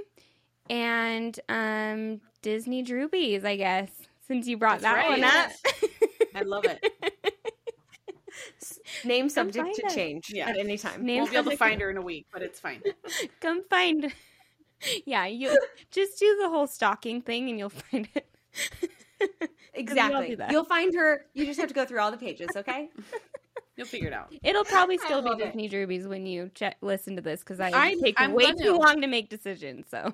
and 0.70 1.40
um 1.48 2.20
Disney 2.42 2.84
Droubies, 2.84 3.46
I 3.46 3.56
guess. 3.56 3.90
Since 4.28 4.48
you 4.48 4.58
brought 4.58 4.80
That's 4.82 4.96
that 4.96 5.10
right. 5.10 5.20
one 5.20 5.24
up. 5.24 5.52
I 6.36 6.42
love 6.42 6.66
it. 6.66 6.84
Name 9.06 9.24
Come 9.26 9.30
subject 9.30 9.76
to 9.76 9.86
us. 9.88 9.94
change 9.96 10.32
Yeah. 10.34 10.50
at 10.50 10.58
any 10.58 10.78
time. 10.78 11.06
Name 11.06 11.24
We'll 11.24 11.32
be 11.32 11.38
able 11.38 11.52
to 11.52 11.58
find 11.58 11.82
her 11.82 11.90
in 11.90 11.98
a 11.98 12.02
week, 12.02 12.28
but 12.32 12.42
it's 12.42 12.60
fine. 12.60 12.82
Come 13.42 13.64
find. 13.70 14.12
Yeah, 15.06 15.28
you 15.28 15.56
just 15.92 16.18
do 16.18 16.40
the 16.42 16.50
whole 16.50 16.66
stalking 16.66 17.22
thing 17.22 17.48
and 17.52 17.60
you'll 17.60 17.70
find 17.70 18.08
it. 18.16 18.26
we 19.20 19.28
all 19.42 19.48
Exactly. 19.74 20.38
You'll 20.50 20.66
find 20.66 20.94
her. 20.96 21.26
You 21.34 21.46
just 21.46 21.60
have 21.60 21.70
to 21.70 21.74
go 21.76 21.86
through 21.86 22.00
all 22.00 22.12
the 22.12 22.18
pages, 22.18 22.50
okay? 22.56 22.90
You'll 23.78 23.88
figure 23.88 24.08
it 24.08 24.14
out. 24.14 24.34
It'll 24.44 24.66
probably 24.66 24.98
still 25.06 25.22
be 25.22 25.30
love 25.30 25.40
it. 25.40 25.46
Disney 25.48 25.70
Droubies 25.70 26.08
when 26.08 26.26
you 26.26 26.52
check, 26.54 26.78
listen 26.82 27.16
to 27.16 27.22
this 27.22 27.40
because 27.40 27.60
I, 27.60 27.72
I- 27.74 27.96
take 27.96 28.16
I'm 28.20 28.34
way 28.34 28.52
too 28.52 28.74
long 28.78 29.02
to 29.02 29.08
make 29.08 29.30
decisions. 29.30 29.86
So 29.90 30.14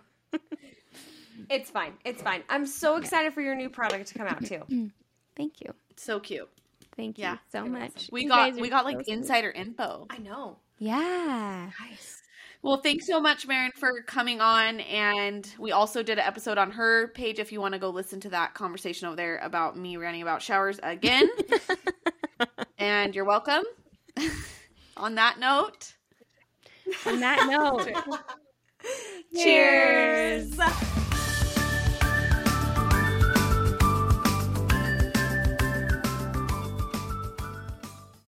It's 1.49 1.69
fine. 1.69 1.93
It's 2.05 2.21
fine. 2.21 2.43
I'm 2.49 2.65
so 2.65 2.97
excited 2.97 3.33
for 3.33 3.41
your 3.41 3.55
new 3.55 3.69
product 3.69 4.07
to 4.09 4.13
come 4.17 4.27
out 4.27 4.43
too. 4.45 4.61
thank 5.35 5.61
you, 5.61 5.73
So 5.95 6.19
cute. 6.19 6.49
thank 6.95 7.17
you 7.17 7.23
Yeah. 7.23 7.37
so 7.51 7.63
It 7.63 7.67
is. 7.67 7.71
much. 7.71 8.09
We 8.11 8.23
You 8.23 8.29
got 8.29 8.53
we 8.55 8.69
got 8.69 8.81
so 8.81 8.85
like 8.85 9.05
sweet. 9.05 9.17
insider 9.17 9.49
info. 9.51 10.05
I 10.09 10.17
know. 10.19 10.57
Yeah. 10.77 11.69
Nice. 11.79 12.21
Well, 12.63 12.77
thanks 12.77 13.05
so 13.05 13.19
much, 13.21 13.47
Maren, 13.47 13.71
for 13.75 14.01
coming 14.03 14.41
on. 14.41 14.79
And 14.81 15.49
we 15.59 15.71
also 15.71 16.03
did 16.03 16.17
an 16.17 16.25
episode 16.25 16.57
on 16.57 16.71
her 16.71 17.09
page 17.09 17.39
if 17.39 17.51
you 17.51 17.61
want 17.61 17.73
to 17.73 17.79
go 17.79 17.89
listen 17.89 18.19
to 18.21 18.29
that 18.29 18.53
conversation 18.55 19.07
over 19.07 19.15
there 19.15 19.37
about 19.37 19.77
me 19.77 19.97
ranting 19.97 20.21
about 20.21 20.41
showers 20.41 20.79
again. 20.83 21.29
and 22.77 23.15
you're 23.15 23.25
welcome. 23.25 23.63
on 24.97 25.15
that 25.15 25.39
note, 25.39 25.93
On 27.05 27.19
that 27.19 27.47
note, 27.47 27.91
Cheers. 29.35 30.57